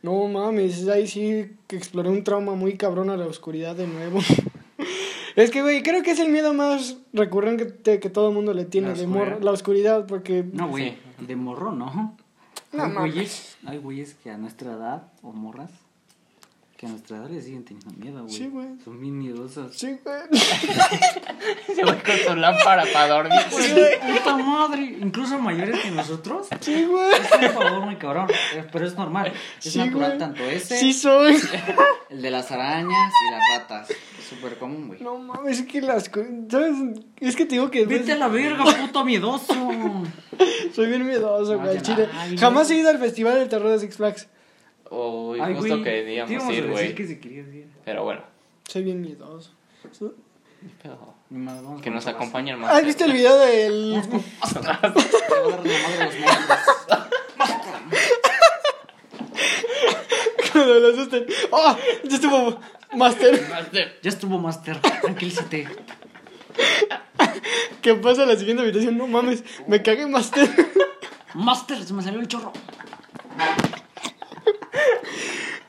[0.02, 4.20] No mames, ahí sí que exploré un trauma muy cabrón a la oscuridad de nuevo.
[5.44, 8.66] Es que, güey, creo que es el miedo más recurrente que todo el mundo le
[8.66, 10.44] tiene, ¿La de morro, la oscuridad, porque...
[10.52, 12.18] No, güey, de morro no.
[12.72, 13.14] No hay, mames.
[13.14, 15.72] güeyes, hay güeyes que a nuestra edad, o morras,
[16.80, 18.34] que a nuestra edad les siguen teniendo miedo, güey.
[18.34, 18.68] Sí, güey.
[18.86, 19.76] Son bien miedosas.
[19.76, 20.18] Sí, güey.
[21.76, 23.38] Se va con su lámpara para dormir.
[23.50, 24.98] ¡Puta madre!
[25.02, 26.48] Incluso mayores que nosotros.
[26.62, 27.12] Sí, güey.
[27.12, 29.34] Es un favor muy cabrón, eh, pero es normal.
[29.62, 30.20] Es Sí, natural güey.
[30.20, 31.36] tanto ese, Sí soy.
[32.10, 33.90] el de las arañas y las ratas.
[33.90, 35.02] Es súper común, güey.
[35.02, 36.10] No mames, es que las...
[36.50, 36.76] ¿Sabes?
[37.18, 37.86] Es que te digo que...
[37.88, 39.54] Vete a la verga, puto miedoso.
[40.74, 42.08] Soy bien miedoso, güey, al chile.
[42.40, 42.80] Jamás he güey.
[42.84, 44.30] ido al Festival del Terror de Six Flags.
[44.92, 45.90] Uy, Ay, justo güey, que
[46.22, 46.96] a ir, güey.
[46.96, 47.68] que si querías ir.
[47.86, 48.22] Pero bueno.
[48.68, 49.52] Soy bien miedoso.
[50.82, 52.72] pero Ni más, vamos que nos acompañe el más.
[52.74, 54.02] ¿Has visto el video del...
[54.44, 54.94] Madre.
[60.52, 61.26] Cuando lo asusten.
[61.52, 61.78] ¡Oh!
[62.04, 62.60] Ya estuvo
[62.96, 63.48] Master.
[64.02, 65.68] Ya estuvo Master, tranquilízate.
[67.82, 68.98] ¿Qué pasa en la siguiente habitación?
[68.98, 70.50] No mames, me cagué Master.
[71.34, 72.52] Master, se me salió el chorro.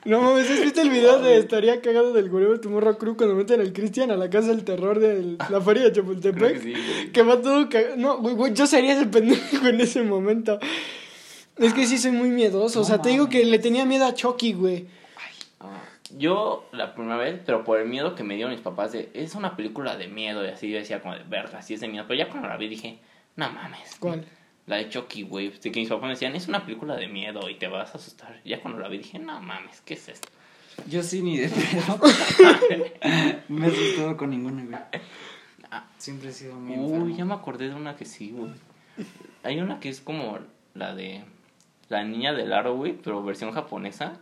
[0.03, 3.35] No mames, ¿has visto el video de estaría cagado del Gureo tu morro crew cuando
[3.35, 6.53] meten al Cristian a la casa del terror de la feria de Chapultepec?
[6.53, 7.11] Que sí, güey.
[7.11, 7.97] Que va todo cagado.
[7.97, 10.59] No, güey, güey, yo sería ese pendejo en ese momento.
[11.57, 12.81] Es que sí soy muy miedoso.
[12.81, 14.87] o sea, te digo que le tenía miedo a Chucky, güey.
[15.59, 15.83] Ah,
[16.17, 19.35] Yo la primera vez, pero por el miedo que me dieron mis papás de es
[19.35, 22.05] una película de miedo y así yo decía como de verga, así es de miedo.
[22.07, 22.99] Pero ya cuando la vi dije,
[23.35, 23.97] no mames.
[23.99, 24.25] ¿Cuál?
[24.67, 25.49] La de Chucky, güey.
[25.49, 27.97] De que mis papás me decían, es una película de miedo y te vas a
[27.97, 28.39] asustar.
[28.45, 30.29] Ya cuando la vi dije, no mames, ¿qué es esto?
[30.87, 31.99] Yo sí, ni de pedo.
[33.49, 34.75] me he asustado con ninguna, güey.
[35.71, 37.17] Ah, Siempre he sido muy Uy, enfermo.
[37.17, 38.51] ya me acordé de una que sí, güey.
[39.43, 40.39] Hay una que es como
[40.73, 41.23] la de
[41.89, 44.13] la niña del aro, güey, pero versión japonesa.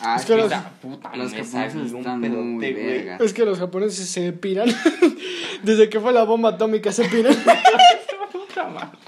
[0.00, 2.72] Ah, Es que los- Esa puta, los japoneses están pedote, muy güey.
[2.74, 3.16] verga.
[3.20, 4.68] Es que los japoneses se piran.
[5.62, 7.34] Desde que fue la bomba atómica se piran.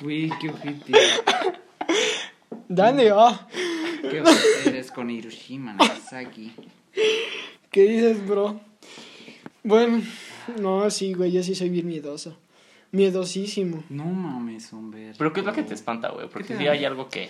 [0.02, 0.92] Güey, qué ojete.
[2.68, 3.46] Dale, ah.
[4.02, 6.52] Qué ojete eres con Hiroshima, Nagasaki.
[7.70, 8.60] ¿Qué dices, bro?
[9.62, 10.02] Bueno,
[10.60, 12.36] no, sí, güey, yo sí soy bien miedoso.
[12.92, 13.84] Miedosísimo.
[13.88, 15.12] No mames, hombre.
[15.16, 16.28] Pero ¿qué es lo que te espanta, güey?
[16.28, 17.28] Porque ¿Qué te si hay algo que...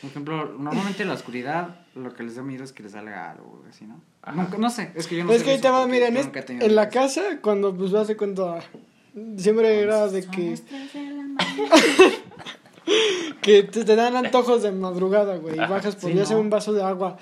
[0.00, 3.30] Por ejemplo, normalmente en la oscuridad lo que les da miedo es que les salga
[3.30, 4.00] algo, güey, así, ¿no?
[4.34, 6.16] Nunca- no sé, es que yo no es sé que ahí te va, mira, en,
[6.16, 6.26] es-
[6.72, 7.22] la casa.
[7.22, 8.58] casa, cuando pues vas de cuenta,
[9.36, 10.58] siempre era de que,
[13.42, 16.40] que te, te dan antojos de madrugada, güey, y bajas por sí, ya ¿no?
[16.40, 17.16] un vaso de agua.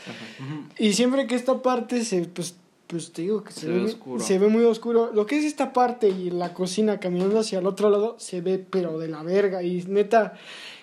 [0.79, 2.57] Y siempre que esta parte se, pues,
[2.87, 4.25] pues te digo que se, Se ve, ve muy- oscuro.
[4.25, 5.11] se ve muy oscuro.
[5.15, 8.59] Lo que es esta parte y la cocina caminando hacia el otro lado se ve
[8.59, 9.63] pero de la verga.
[9.63, 10.35] Y neta,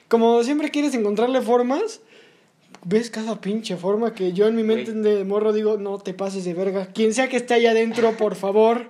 [0.08, 2.02] como siempre quieres encontrarle formas,
[2.86, 6.46] ves cada pinche forma que yo en mi mente de morro digo, no te pases
[6.46, 6.88] de verga.
[6.88, 8.90] Quien sea que esté allá adentro, por favor,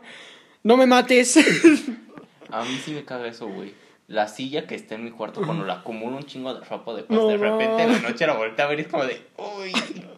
[0.63, 1.38] no me mates.
[2.51, 3.73] A mí sí me caga eso, güey.
[4.07, 7.05] La silla que está en mi cuarto, cuando la acumulo un chingo de ropa de
[7.09, 8.09] No, de repente en la no.
[8.09, 9.73] noche la volteé a ver y es como de, uy,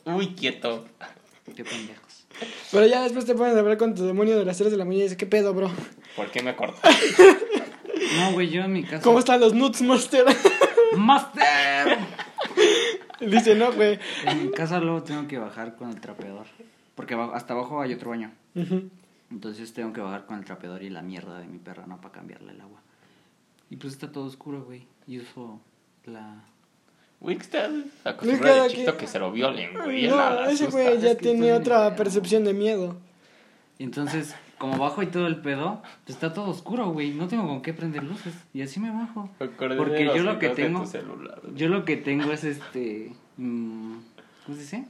[0.06, 0.86] uy, quieto.
[1.56, 2.26] Qué pendejos.
[2.72, 4.86] Pero ya después te pones a hablar con tu demonio de las 3 de la
[4.86, 5.72] mañana y dices, ¿qué pedo, bro?
[6.16, 6.80] ¿Por qué me cortó?
[8.18, 9.02] No, güey, yo en mi casa.
[9.04, 10.26] ¿Cómo están los nuts, master?
[10.98, 11.98] ¡Master!
[13.20, 14.00] Dice, no, güey.
[14.26, 16.48] En mi casa luego tengo que bajar con el trapeador.
[16.96, 18.32] Porque hasta abajo hay otro baño.
[19.30, 22.00] Entonces tengo que bajar con el trapeador y la mierda de mi perra, ¿no?
[22.02, 22.82] Para cambiarle el agua.
[23.70, 24.88] Y pues está todo oscuro, güey.
[25.08, 25.60] Y uso
[26.06, 26.44] la...
[27.20, 30.08] Güey, que está Es acostumbrado que de chiquito que se lo violen, güey.
[30.08, 32.96] No, ese güey ya tiene otra percepción de miedo.
[33.78, 37.12] Y entonces, como bajo y todo el pedo, pues está todo oscuro, güey.
[37.12, 38.34] No tengo con qué prender luces.
[38.54, 39.30] Y así me bajo.
[39.38, 40.86] Porque yo lo que tengo...
[40.86, 41.42] celular.
[41.56, 43.12] Yo lo que tengo es este...
[43.38, 43.98] mm,
[44.46, 44.86] ¿Cómo se dice?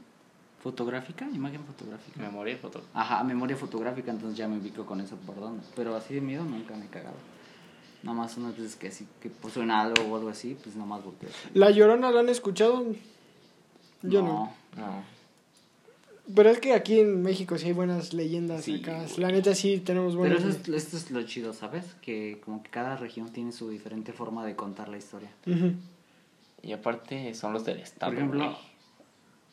[0.62, 2.20] Fotográfica, imagen fotográfica.
[2.20, 2.84] Memoria de foto.
[2.94, 5.64] Ajá, memoria fotográfica, entonces ya me ubico con eso por dónde.
[5.76, 7.16] Pero así de miedo nunca me he cagado.
[8.04, 10.88] Nada más unas veces que así, que pues, suena algo o algo así, pues nada
[10.88, 11.30] más volteo.
[11.54, 12.86] ¿La Llorona la han escuchado?
[14.02, 14.54] Yo no.
[14.78, 15.04] No.
[16.34, 19.04] Pero es que aquí en México sí hay buenas leyendas Sí, acá.
[19.04, 19.18] güey.
[19.18, 20.40] La neta sí tenemos Pero buenas.
[20.44, 21.86] eso es, esto es lo chido, ¿sabes?
[22.02, 25.32] Que como que cada región tiene su diferente forma de contar la historia.
[26.62, 28.12] Y aparte son los del estado.
[28.12, 28.56] Por ejemplo, güey.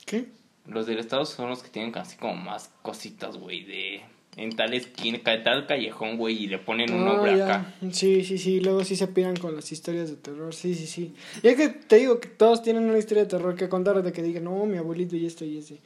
[0.04, 0.28] ¿Qué?
[0.66, 4.02] Los del estado son los que tienen así como más cositas, güey, de...
[4.36, 7.44] En tal esquina, en tal callejón, güey, y le ponen un Ah, nombre ya.
[7.46, 7.74] acá.
[7.90, 8.60] Sí, sí, sí.
[8.60, 10.54] Luego sí se piran con las historias de terror.
[10.54, 11.14] Sí, sí, sí.
[11.42, 14.12] Y es que te digo que todos tienen una historia de terror que contar de
[14.12, 15.78] que digan, no, mi abuelito y esto y ese.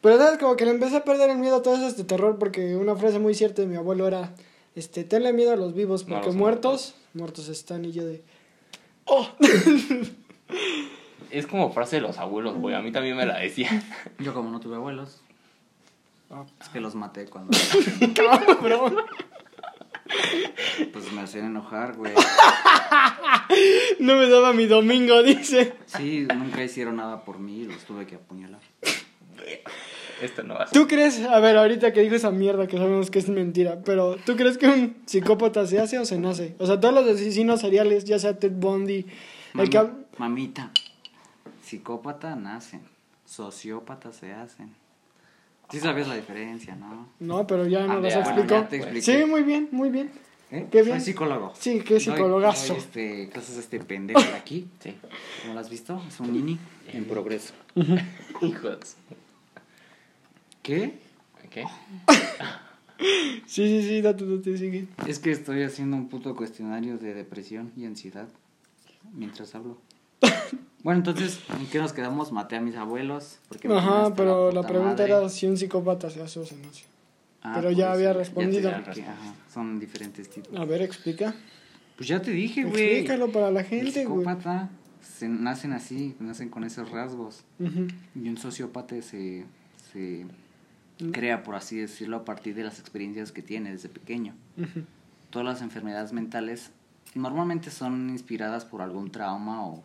[0.00, 2.38] Pero sabes, como que le empecé a perder el miedo a todas esas de terror
[2.38, 4.32] porque una frase muy cierta de mi abuelo era,
[4.74, 8.22] este, tenle miedo a los vivos No, porque los muertos, muertos están y yo de,
[9.04, 9.28] oh.
[11.30, 12.74] Es como frase de los abuelos, güey.
[12.74, 13.68] A mí también me la decía.
[14.18, 15.20] yo como no tuve abuelos,
[16.60, 17.56] Es que los maté cuando
[18.14, 18.96] cabrón.
[20.92, 22.12] pues me hacían enojar, güey.
[23.98, 25.74] No me daba mi domingo, dice.
[25.86, 28.60] Sí, nunca hicieron nada por mí y los tuve que apuñalar.
[30.22, 30.78] Esto no va a ser.
[30.80, 34.16] ¿Tú crees, a ver, ahorita que dijo esa mierda que sabemos que es mentira, pero
[34.24, 36.54] ¿tú crees que un psicópata se hace o se nace?
[36.58, 39.06] O sea, todos los asesinos seriales, ya sea Ted Bundy,
[39.54, 39.78] el que...
[39.78, 40.70] Mami- Mamita,
[41.64, 42.82] psicópata nacen,
[43.24, 44.74] sociópatas se hacen.
[45.70, 47.08] Sí sabías la diferencia, ¿no?
[47.20, 48.48] No, pero ya no Ah, nos ya, explicó.
[48.48, 49.02] ya te expliqué.
[49.02, 50.10] sí, muy bien, muy bien.
[50.50, 50.66] ¿Eh?
[50.70, 51.00] Qué Soy bien.
[51.00, 51.52] psicólogo.
[51.56, 52.72] Sí, qué Doy- psicologazo.
[52.74, 54.68] doy, este, clases de este pendejo de aquí.
[54.80, 54.94] Sí.
[55.46, 56.02] ¿No lo has visto?
[56.08, 56.58] Es un nini
[56.92, 57.54] en progreso.
[58.42, 58.96] Hijos.
[60.62, 60.94] ¿Qué?
[61.50, 61.64] ¿Qué?
[63.46, 64.86] Sí, sí, sí, date, date, sigue.
[65.06, 68.28] Es que estoy haciendo un puto cuestionario de depresión y ansiedad
[69.14, 69.78] mientras hablo.
[70.82, 72.32] Bueno, entonces, ¿en qué nos quedamos?
[72.32, 73.38] Maté a mis abuelos.
[73.48, 75.04] Porque Ajá, pero la pregunta madre.
[75.12, 76.84] era si un psicópata se hace o se nace.
[77.42, 78.70] Ah, pero ya había respondido.
[78.70, 80.54] ajá, son diferentes tipos.
[80.58, 81.34] A ver, explica.
[81.96, 82.82] Pues ya te dije, güey.
[82.98, 84.20] Explícalo para la gente, güey.
[84.20, 84.70] psicópata
[85.02, 87.44] se nacen así, nacen con esos rasgos.
[88.14, 89.44] Y un sociópata se,
[89.92, 90.26] se
[91.02, 91.12] Mm.
[91.12, 94.34] crea, por así decirlo, a partir de las experiencias que tiene desde pequeño.
[95.30, 96.72] Todas las enfermedades mentales
[97.14, 99.82] normalmente son inspiradas por algún trauma o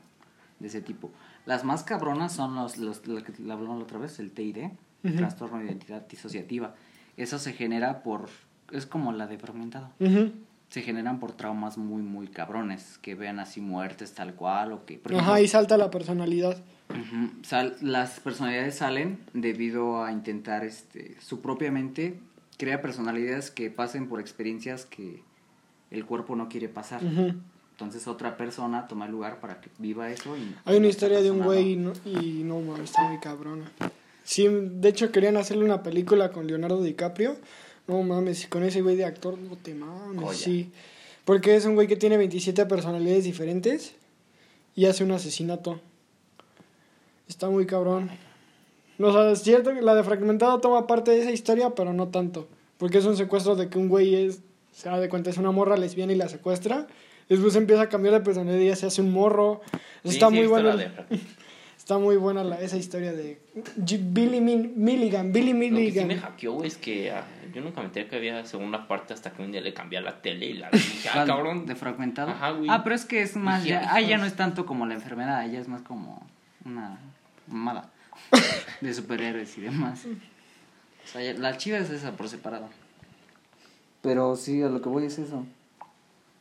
[0.60, 1.12] de ese tipo.
[1.46, 4.58] Las más cabronas son los, los lo que le hablamos la otra vez, el TID,
[5.04, 5.16] Ujú.
[5.18, 6.74] trastorno de identidad disociativa.
[7.18, 8.30] Eso se genera por,
[8.72, 9.90] es como la de fragmentado.
[10.70, 15.00] Se generan por traumas muy, muy cabrones, que vean así muertes tal cual o que...
[15.16, 16.58] Ajá, y salta la personalidad.
[17.44, 22.20] Sal- las personalidades salen debido a intentar, este, su propia mente
[22.58, 25.22] crea personalidades que pasen por experiencias que
[25.92, 27.02] el cuerpo no quiere pasar.
[27.76, 30.56] Entonces otra persona toma el lugar para que viva eso y...
[30.64, 31.92] Hay una historia de un güey y no.
[32.06, 33.70] no, y no mames, está muy cabrona.
[34.24, 37.36] Sí, de hecho querían hacerle una película con Leonardo DiCaprio.
[37.88, 40.72] No mames, con ese güey de actor, no te mames, sí.
[41.26, 43.94] Porque es un güey que tiene 27 personalidades diferentes
[44.74, 45.82] y hace un asesinato.
[47.28, 48.10] Está muy cabrón.
[48.98, 51.92] No, o sea, es cierto que la de Fragmentado toma parte de esa historia, pero
[51.92, 52.48] no tanto.
[52.78, 54.40] Porque es un secuestro de que un güey es,
[54.72, 56.88] se da de cuenta, es una morra lesbiana y la secuestra.
[57.30, 59.62] Después empieza a cambiar de personalidad y ya se hace un morro.
[60.04, 60.92] Sí, está sí, muy de-
[61.78, 63.40] Está muy buena la, esa historia de
[63.78, 65.32] G- Billy Min- Milligan.
[65.32, 66.08] Billy Lo que sí Milligan.
[66.08, 67.24] me hackeó, güey, es que ah,
[67.54, 70.02] yo nunca me enteré que había segunda parte hasta que un día le cambié a
[70.02, 70.70] la tele y la.
[70.72, 71.68] Dije, ah, cabrón.
[71.68, 72.32] ¿De fragmentado?
[72.32, 72.70] Ajá, güey.
[72.72, 73.64] Ah, pero es que es más.
[73.66, 76.26] Ya, ah, ya no es tanto como la enfermedad, ya es más como
[76.64, 76.98] una
[77.46, 77.92] mamada
[78.82, 80.06] de superhéroes y demás.
[80.06, 82.68] O sea, la chiva es esa por separado.
[84.02, 85.46] Pero sí, a lo que voy es eso.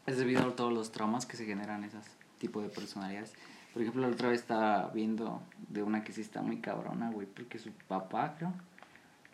[0.07, 2.07] Es debido a todos los traumas que se generan esas
[2.39, 3.33] tipo de personalidades.
[3.73, 7.27] Por ejemplo, la otra vez estaba viendo de una que sí está muy cabrona, güey,
[7.27, 8.53] porque su papá, creo,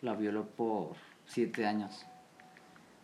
[0.01, 0.95] la violó por
[1.25, 2.05] siete años.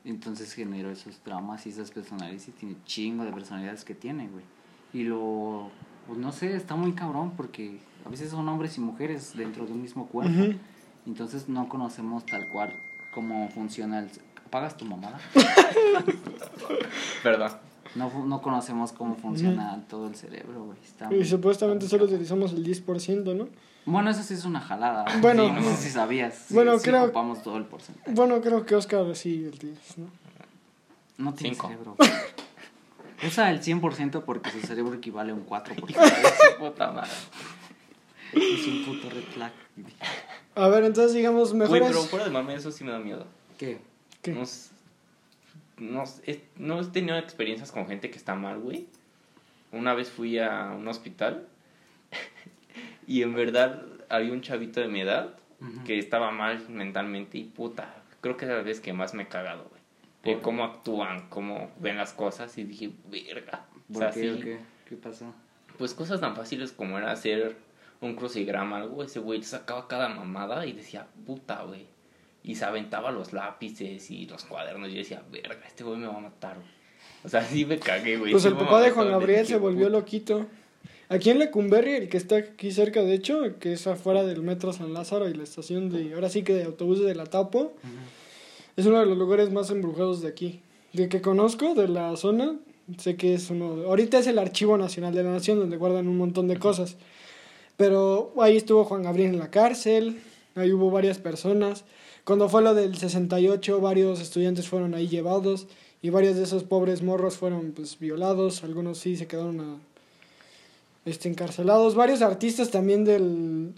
[0.03, 4.45] Entonces generó esos traumas y esas personalidades y tiene chingo de personalidades que tiene, güey.
[4.93, 5.69] Y lo,
[6.07, 9.73] pues no sé, está muy cabrón porque a veces son hombres y mujeres dentro de
[9.73, 10.57] un mismo cuerpo.
[11.05, 12.73] Entonces no conocemos tal cual
[13.13, 14.09] cómo funciona el...
[14.47, 15.19] ¿Apagas tu mamada?
[17.23, 17.51] Perdón.
[17.95, 20.77] No, no conocemos cómo funciona todo el cerebro, güey.
[20.85, 23.49] Está Y supuestamente solo utilizamos el 10%, ¿no?
[23.85, 25.05] Bueno, eso sí es una jalada.
[25.21, 25.47] Bueno.
[25.47, 26.33] Sí, no sé si sabías.
[26.47, 28.11] Sí, Bueno, sí creo- ocupamos todo el porcentaje.
[28.11, 30.05] Bueno, creo que Oscar sí, el 10, ¿no?
[31.17, 31.67] No tiene Cinco.
[31.67, 31.95] cerebro.
[33.27, 35.75] Usa el 100% porque su cerebro equivale a un 4%.
[35.75, 37.09] Su puta madre.
[38.33, 39.51] es un puto red flag.
[40.55, 41.87] A ver, entonces digamos Güey, mejores...
[41.87, 43.25] pero fuera de mame, eso sí me da miedo.
[43.57, 43.79] ¿Qué?
[44.33, 44.43] No,
[45.77, 46.03] no,
[46.57, 48.87] no he tenido experiencias con gente que está mal, güey.
[49.71, 51.47] Una vez fui a un hospital
[53.07, 55.35] y en verdad había un chavito de mi edad
[55.85, 59.27] que estaba mal mentalmente y puta, creo que es la vez que más me he
[59.27, 59.81] cagado, güey.
[60.23, 63.65] De cómo actúan, cómo ven las cosas y dije, verga.
[63.89, 64.59] O ¿Por sea, qué sí, o qué?
[64.87, 65.33] ¿Qué pasó?
[65.77, 67.55] pues cosas tan fáciles como era hacer
[68.01, 71.87] un crucigrama, algo, ese güey sacaba cada mamada y decía, puta, güey.
[72.47, 76.07] Y se aventaba los lápices y los cuadernos y yo decía, verga, este güey me
[76.07, 76.69] va a matar, güey.
[77.25, 78.31] O sea, sí me cagué, güey.
[78.31, 80.47] Pues sí el papá de Juan Gabriel se volvió loquito.
[81.09, 84.71] Aquí en Lecumberri, el que está aquí cerca, de hecho, que es afuera del metro
[84.71, 87.73] San Lázaro y la estación de, ahora sí que de autobuses de la Tapo,
[88.77, 90.61] es uno de los lugares más embrujados de aquí.
[90.93, 92.55] De que conozco, de la zona,
[92.97, 96.17] sé que es uno, ahorita es el Archivo Nacional de la Nación, donde guardan un
[96.17, 96.95] montón de cosas.
[97.75, 100.21] Pero ahí estuvo Juan Gabriel en la cárcel,
[100.55, 101.83] ahí hubo varias personas.
[102.27, 105.65] Cuando fue lo del 68, varios estudiantes fueron ahí llevados
[106.01, 109.79] y varios de esos pobres morros fueron pues violados, algunos sí se quedaron
[111.05, 111.95] este, encarcelados.
[111.95, 113.71] Varios artistas también del,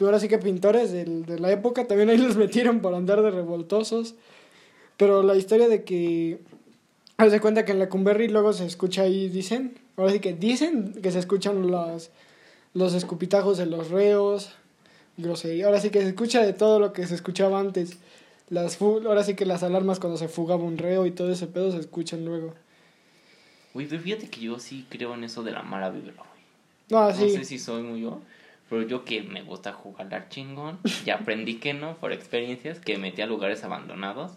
[0.00, 3.30] ahora sí que pintores del- de la época, también ahí los metieron por andar de
[3.30, 4.16] revoltosos.
[4.96, 6.40] Pero la historia de que,
[7.16, 10.32] haz de cuenta que en la Cumberry luego se escucha ahí, dicen, ahora sí que
[10.32, 12.10] dicen que se escuchan las,
[12.74, 14.50] los escupitajos de los reos,
[15.16, 17.98] grosería, ahora sí que se escucha de todo lo que se escuchaba antes.
[18.50, 21.46] Las fu- ahora sí que las alarmas cuando se fugaba un reo y todo ese
[21.46, 22.54] pedo se escuchan luego.
[23.72, 26.28] Güey, pero fíjate que yo sí creo en eso de la mala vibra, güey.
[26.90, 27.30] No, No sí.
[27.30, 28.20] sé si soy muy yo,
[28.68, 32.94] pero yo que me gusta jugar al chingón, ya aprendí que no, por experiencias, que
[32.96, 34.32] me metí a lugares abandonados.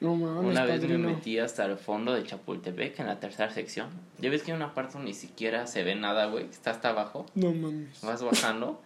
[0.00, 1.08] No mames, Una vez me padrino.
[1.10, 3.88] metí hasta el fondo de Chapultepec, en la tercera sección.
[4.18, 7.26] Ya ves que hay una parte ni siquiera se ve nada, güey, está hasta abajo.
[7.34, 8.00] No mames.
[8.02, 8.80] Vas bajando.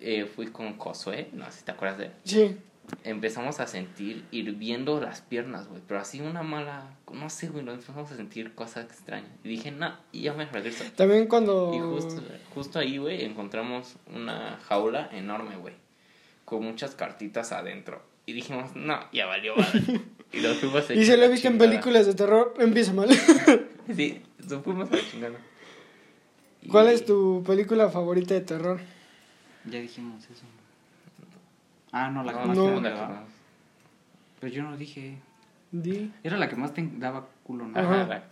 [0.00, 2.12] Eh, fui con Josué, no sé si te acuerdas de él.
[2.24, 2.56] Sí.
[3.04, 7.74] Empezamos a sentir hirviendo las piernas, güey, pero así una mala, no sé, güey, nos
[7.74, 9.30] empezamos a sentir cosas extrañas.
[9.44, 10.84] Y dije, nah, y ya me regreso.
[10.96, 11.72] También cuando...
[11.74, 12.22] Y justo,
[12.54, 15.74] justo ahí, güey, encontramos una jaula enorme, güey,
[16.46, 18.00] con muchas cartitas adentro.
[18.24, 20.00] Y dijimos, no, ya valió, madre.
[20.30, 23.08] Y nos fuimos a Y se lo he visto en películas de terror, empieza mal.
[23.94, 25.38] Sí, nos fuimos a la chingada.
[26.62, 28.80] Y- ¿Cuál es tu película favorita de terror?
[29.64, 30.44] Ya dijimos eso.
[31.92, 32.82] Ah, no, la que No, más no.
[32.82, 33.24] te daba.
[34.40, 35.18] Pero yo no dije.
[35.72, 36.10] Di.
[36.22, 37.78] Era la que más te daba culo, ¿no?
[37.78, 38.24] Ajá, la-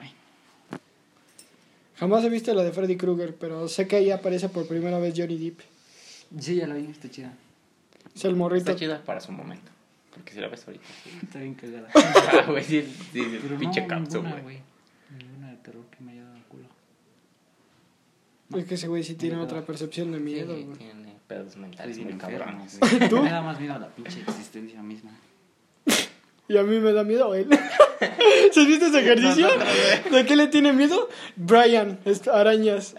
[0.00, 0.12] Ay.
[1.96, 5.14] Jamás he visto la de Freddy Krueger, pero sé que ahí aparece por primera vez
[5.16, 5.60] Johnny Depp.
[6.40, 7.32] Sí, ya la vi, está chida.
[8.14, 8.70] Es el morrito.
[8.70, 9.70] Está chida para su momento.
[10.12, 10.84] Porque si la ves ahorita.
[11.04, 11.10] sí.
[11.22, 11.88] Está bien cagada.
[11.94, 14.42] Ah, güey, sí, sí, sí, pinche no, capsule, ninguna, güey.
[14.42, 15.22] güey.
[15.22, 16.66] Ninguna de terror que me haya dado culo.
[18.56, 19.46] Es que ese güey sí tiene Miedo.
[19.46, 20.78] otra percepción de miedo, Sí, güey.
[20.78, 22.78] tiene pedos mentales muy cabrones.
[23.08, 23.18] ¿Tú?
[23.22, 25.10] Me da más miedo la pinche existencia misma.
[26.46, 27.48] Y a mí me da miedo él.
[28.52, 29.48] ¿Se viste ese ejercicio?
[30.12, 31.08] ¿De qué le tiene miedo?
[31.36, 31.98] Brian,
[32.30, 32.94] arañas.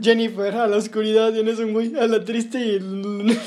[0.00, 2.78] Jennifer a la oscuridad y en eso un güey a la triste y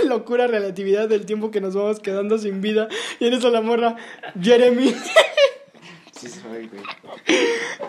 [0.06, 2.90] locura relatividad del tiempo que nos vamos quedando sin vida
[3.22, 3.96] y en eso la morra
[4.42, 4.94] Jeremy.
[6.20, 6.84] Sí, soy, güey.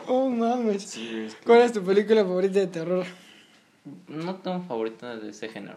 [0.07, 0.85] Oh mames.
[0.85, 3.07] Sí, güey, es que- ¿Cuál es tu película favorita de terror?
[4.09, 5.77] No tengo favorita de ese género.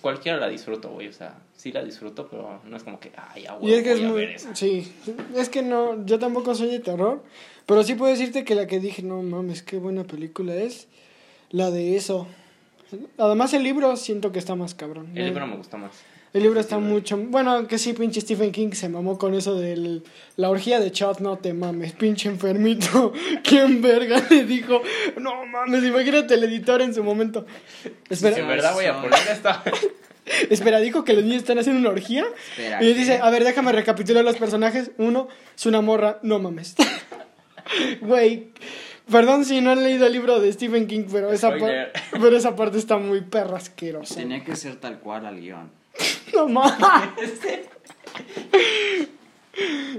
[0.00, 1.08] Cualquiera la disfruto, güey.
[1.08, 3.92] O sea, sí la disfruto, pero no es como que, ay, ya, Y es que
[3.92, 4.54] es a muy ver esa.
[4.54, 4.92] sí,
[5.36, 7.22] es que no, yo tampoco soy de terror,
[7.66, 10.88] pero sí puedo decirte que la que dije, no mames, qué buena película es
[11.50, 12.26] la de eso.
[13.18, 15.10] Además el libro siento que está más cabrón.
[15.14, 15.92] El libro me gusta más.
[16.32, 17.16] El libro está mucho.
[17.16, 20.02] Bueno, que sí, pinche Stephen King se mamó con eso de
[20.36, 21.20] la orgía de chat.
[21.20, 23.12] No te mames, pinche enfermito.
[23.42, 24.82] ¿Quién verga le dijo?
[25.18, 27.46] No mames, imagínate el editor en su momento.
[28.10, 29.62] Espera, Sí, en verdad voy a poner esta.
[30.50, 32.26] espera, dijo que los niños están haciendo una orgía.
[32.50, 34.90] Espera, y dice: A ver, déjame recapitular los personajes.
[34.98, 36.18] Uno es una morra.
[36.22, 36.74] No mames.
[38.00, 38.52] Güey.
[39.10, 42.76] Perdón si no han leído el libro de Stephen King, pero esa, pero esa parte
[42.78, 44.16] está muy perra asquerosa.
[44.16, 45.70] Tenía que ser tal cual al guion.
[46.34, 47.40] No mames.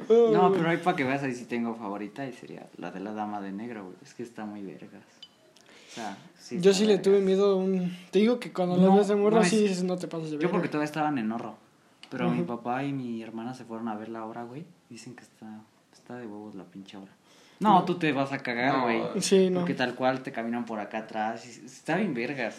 [0.10, 3.12] No, pero ahí para que veas, ahí sí tengo favorita y sería la de la
[3.14, 3.96] dama de negro, güey.
[4.04, 5.02] Es que está muy vergas.
[5.92, 6.60] O sea, sí.
[6.62, 7.04] Yo sí le vergas.
[7.04, 7.98] tuve miedo a un...
[8.12, 10.08] Te digo que cuando No, las ves de morra no sí es- dices no te
[10.08, 10.52] pases de Yo verga.
[10.52, 11.58] porque todavía estaban en horro.
[12.12, 12.46] Pero mi Ujú.
[12.58, 14.64] papá y mi hermana se fueron a ver la obra, güey.
[14.90, 15.48] Dicen que está,
[15.92, 17.12] está de huevos la pinche obra.
[17.60, 18.84] No, tú te vas a cagar, No.
[18.84, 19.02] güey.
[19.22, 19.62] Sí, no.
[19.62, 21.44] Porque tal cual te caminan por acá atrás.
[21.48, 22.56] y está bien vergas.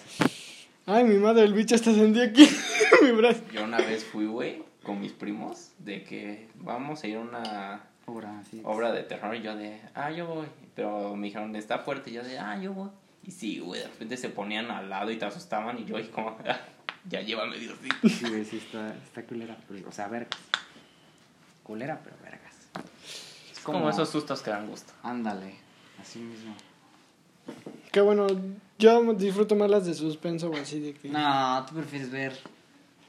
[0.90, 2.48] Ay, mi madre, el bicho hasta sentí aquí
[3.02, 3.42] mi brazo.
[3.52, 7.82] Yo una vez fui, güey, con mis primos, de que vamos a ir a una
[8.06, 8.62] Obra, sí.
[8.64, 9.36] obra de terror.
[9.36, 10.46] Y yo de, ah, yo voy.
[10.74, 12.08] Pero me dijeron, está fuerte.
[12.10, 12.88] Y yo de, ah, yo voy.
[13.22, 15.78] Y sí, güey, de repente se ponían al lado y te asustaban.
[15.78, 16.58] Y yo, y como, "Ah,
[17.08, 18.08] ya lleva medio así.
[18.08, 19.58] Sí, güey, sí, está, está culera.
[19.68, 20.40] pero- o sea, vergas.
[21.62, 22.54] Culera, pero vergas.
[23.52, 24.94] Es como esos sustos que dan gusto.
[25.02, 25.54] Ándale,
[26.00, 26.54] así mismo.
[27.92, 28.26] Qué bueno,
[28.78, 31.08] yo disfruto más las de suspenso o así de que...
[31.08, 32.38] No, tú prefieres ver.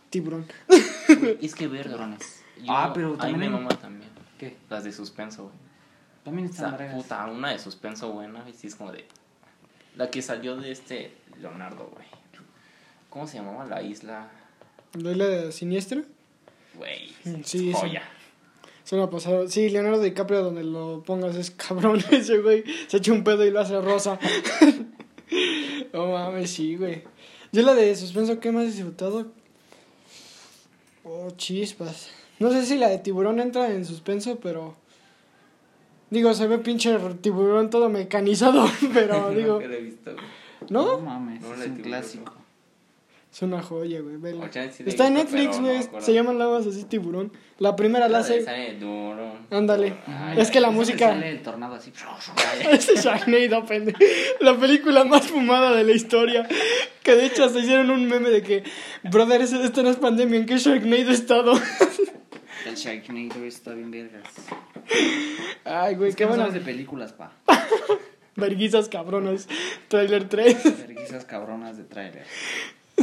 [0.09, 0.45] Tiburón.
[1.41, 2.43] Es que ver, Cabrones.
[2.57, 4.09] Yo, Ah, pero también me mama también.
[4.37, 4.57] ¿Qué?
[4.69, 5.55] Las de suspenso, güey.
[6.23, 6.95] También están vergas.
[6.95, 8.43] puta, una de suspenso buena.
[8.49, 9.05] Y sí es como de.
[9.95, 12.07] La que salió de este Leonardo, güey.
[13.09, 14.29] ¿Cómo se llamaba la isla?
[14.93, 16.03] ¿La isla de siniestra?
[16.75, 17.13] Güey.
[17.23, 17.73] Sí, sí.
[17.73, 18.03] joya.
[18.85, 19.47] Es una pasada.
[19.47, 22.63] Sí, Leonardo DiCaprio, donde lo pongas es cabrón ese güey.
[22.87, 24.19] Se echa un pedo y lo hace rosa.
[25.93, 27.03] no mames, sí, güey.
[27.51, 29.27] Yo la de suspenso, ¿qué más he disfrutado?
[31.03, 32.09] Oh, chispas.
[32.39, 34.75] No sé si la de tiburón entra en suspenso, pero...
[36.09, 39.61] Digo, se ve pinche tiburón todo mecanizado, pero digo...
[39.61, 40.25] He visto, güey.
[40.69, 40.99] No ¿No?
[40.99, 42.33] mames, No, es un tiburón, clásico.
[43.31, 44.17] Es una joya, güey.
[44.17, 44.49] vela.
[44.71, 45.77] Sí Está en Netflix, no güey.
[45.77, 46.05] acuerdo.
[46.05, 47.31] se llama nada más así tiburón.
[47.59, 48.41] La primera la hace...
[48.41, 49.33] sale duro.
[49.51, 49.97] Ándale.
[50.07, 51.09] Ay, Es que la música...
[51.09, 51.93] Sale el tornado así.
[52.71, 53.99] Ese Sharknado, pendejo.
[54.39, 56.47] La película más fumada de la historia.
[57.03, 58.63] Que de hecho hasta hicieron un meme de que,
[59.03, 61.53] brother, esto no es pandemia, ¿en qué Sharknado he estado?
[62.65, 64.23] El Sharknado está bien vergas.
[65.65, 66.49] Ay, güey, Es qué no bueno.
[66.49, 67.31] de películas, pa.
[68.35, 69.47] Verguizas cabronas.
[69.87, 70.87] Trailer 3.
[70.87, 72.25] Verguizas cabronas de tráiler.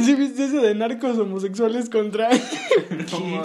[0.03, 2.29] ¿Sí viste eso de narcos homosexuales contra...
[3.11, 3.43] No,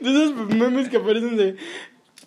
[0.00, 1.56] De esos memes que aparecen de...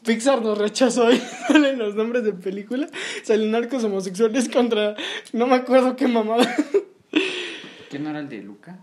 [0.05, 1.17] Pixar nos rechazó y
[1.47, 2.87] salen los nombres de película.
[3.23, 4.95] Salen narcos homosexuales contra...
[5.33, 6.55] No me acuerdo qué mamada.
[7.89, 8.79] ¿Quién no era el de Luca?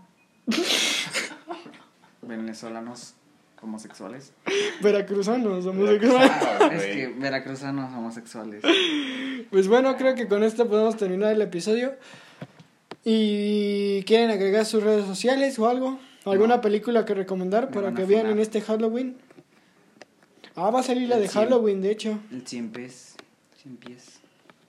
[2.21, 3.15] Venezolanos
[3.61, 4.33] homosexuales.
[4.81, 6.31] Veracruzanos homosexuales.
[6.71, 8.63] Es que veracruzanos homosexuales.
[9.49, 11.95] Pues bueno, creo que con esto podemos terminar el episodio.
[13.07, 15.99] ¿Y quieren agregar sus redes sociales o algo?
[16.25, 16.61] ¿Alguna No.
[16.61, 19.15] película que recomendar Me para que vean en este Halloween?
[20.55, 21.43] Ah, va a salir la de cien.
[21.43, 22.17] Halloween, de hecho.
[22.31, 23.15] El cien pies.
[23.61, 24.19] Cien pies.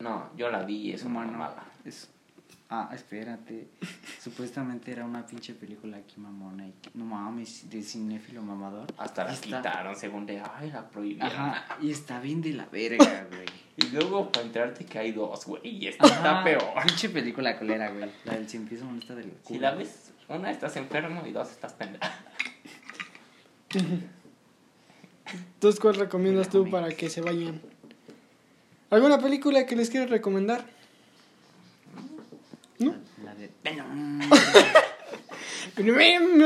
[0.00, 1.64] No, yo la vi es una mamada.
[1.86, 2.10] Es...
[2.68, 3.68] Ah, espérate.
[4.20, 6.66] Supuestamente era una pinche película aquí mamona.
[6.66, 8.92] Y que- no mames, de cinéfilo mamador.
[8.98, 11.30] Hasta la Está- quitaron según de, ay, la prohibieron.
[11.30, 13.46] Ajá, y está bien de la verga, güey.
[13.76, 16.62] Y luego para enterarte que hay dos, güey, y esta está peor.
[16.86, 18.10] Pinche película colera, güey.
[18.24, 19.40] La del cien pies está del culo.
[19.46, 22.02] Si la ves, una estás enfermo y dos estás pendejo.
[25.54, 27.60] Entonces, ¿cuál recomiendas tú para que se vayan?
[28.90, 30.64] ¿Alguna película que les quieras recomendar?
[32.78, 32.94] ¿No?
[33.24, 34.20] La de Venom.
[35.76, 36.36] Venom.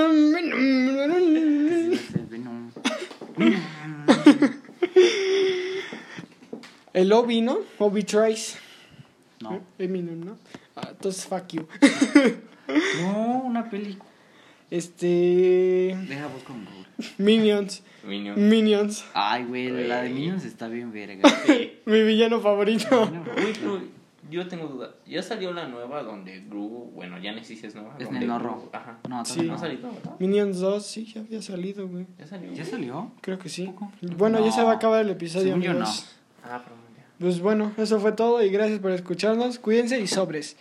[6.93, 7.59] El Obi, ¿no?
[7.79, 8.59] Obi Trice.
[9.41, 9.61] No.
[9.79, 10.39] Eminem, ¿no?
[10.77, 11.67] Ah, entonces, fuck you.
[13.03, 13.99] No, una peli.
[14.71, 15.97] Este.
[16.09, 16.87] Deja en Google.
[17.19, 17.83] Minions.
[18.05, 18.49] Minion.
[18.49, 19.05] Minions.
[19.15, 20.11] Ay, güey, la de.
[20.11, 21.29] Minions está bien verga.
[21.47, 21.79] Sí.
[21.87, 23.11] Mi villano favorito.
[23.11, 23.83] No, Güey, pero
[24.31, 24.95] yo tengo duda.
[25.07, 27.97] ¿Ya salió la nueva donde Gru, bueno, ya no existe es nueva?
[27.99, 28.63] Es donde Nenorro.
[28.63, 28.99] Gru- Ajá.
[29.09, 29.43] No, Sí.
[29.43, 29.61] ¿No ha no.
[29.61, 30.17] salido, verdad?
[30.19, 32.07] Minions 2, sí, ya había salido, güey.
[32.19, 32.53] ¿Ya salió?
[32.53, 33.13] ¿Ya salió?
[33.21, 33.73] Creo que sí.
[34.17, 34.53] Bueno, ya No.
[34.53, 36.17] se va a acabar el episodio, Según yo, amigos.
[36.45, 37.05] Ah, pero ya.
[37.19, 39.59] Pues bueno, eso fue todo y gracias por escucharnos.
[39.59, 40.57] Cuídense y sobres.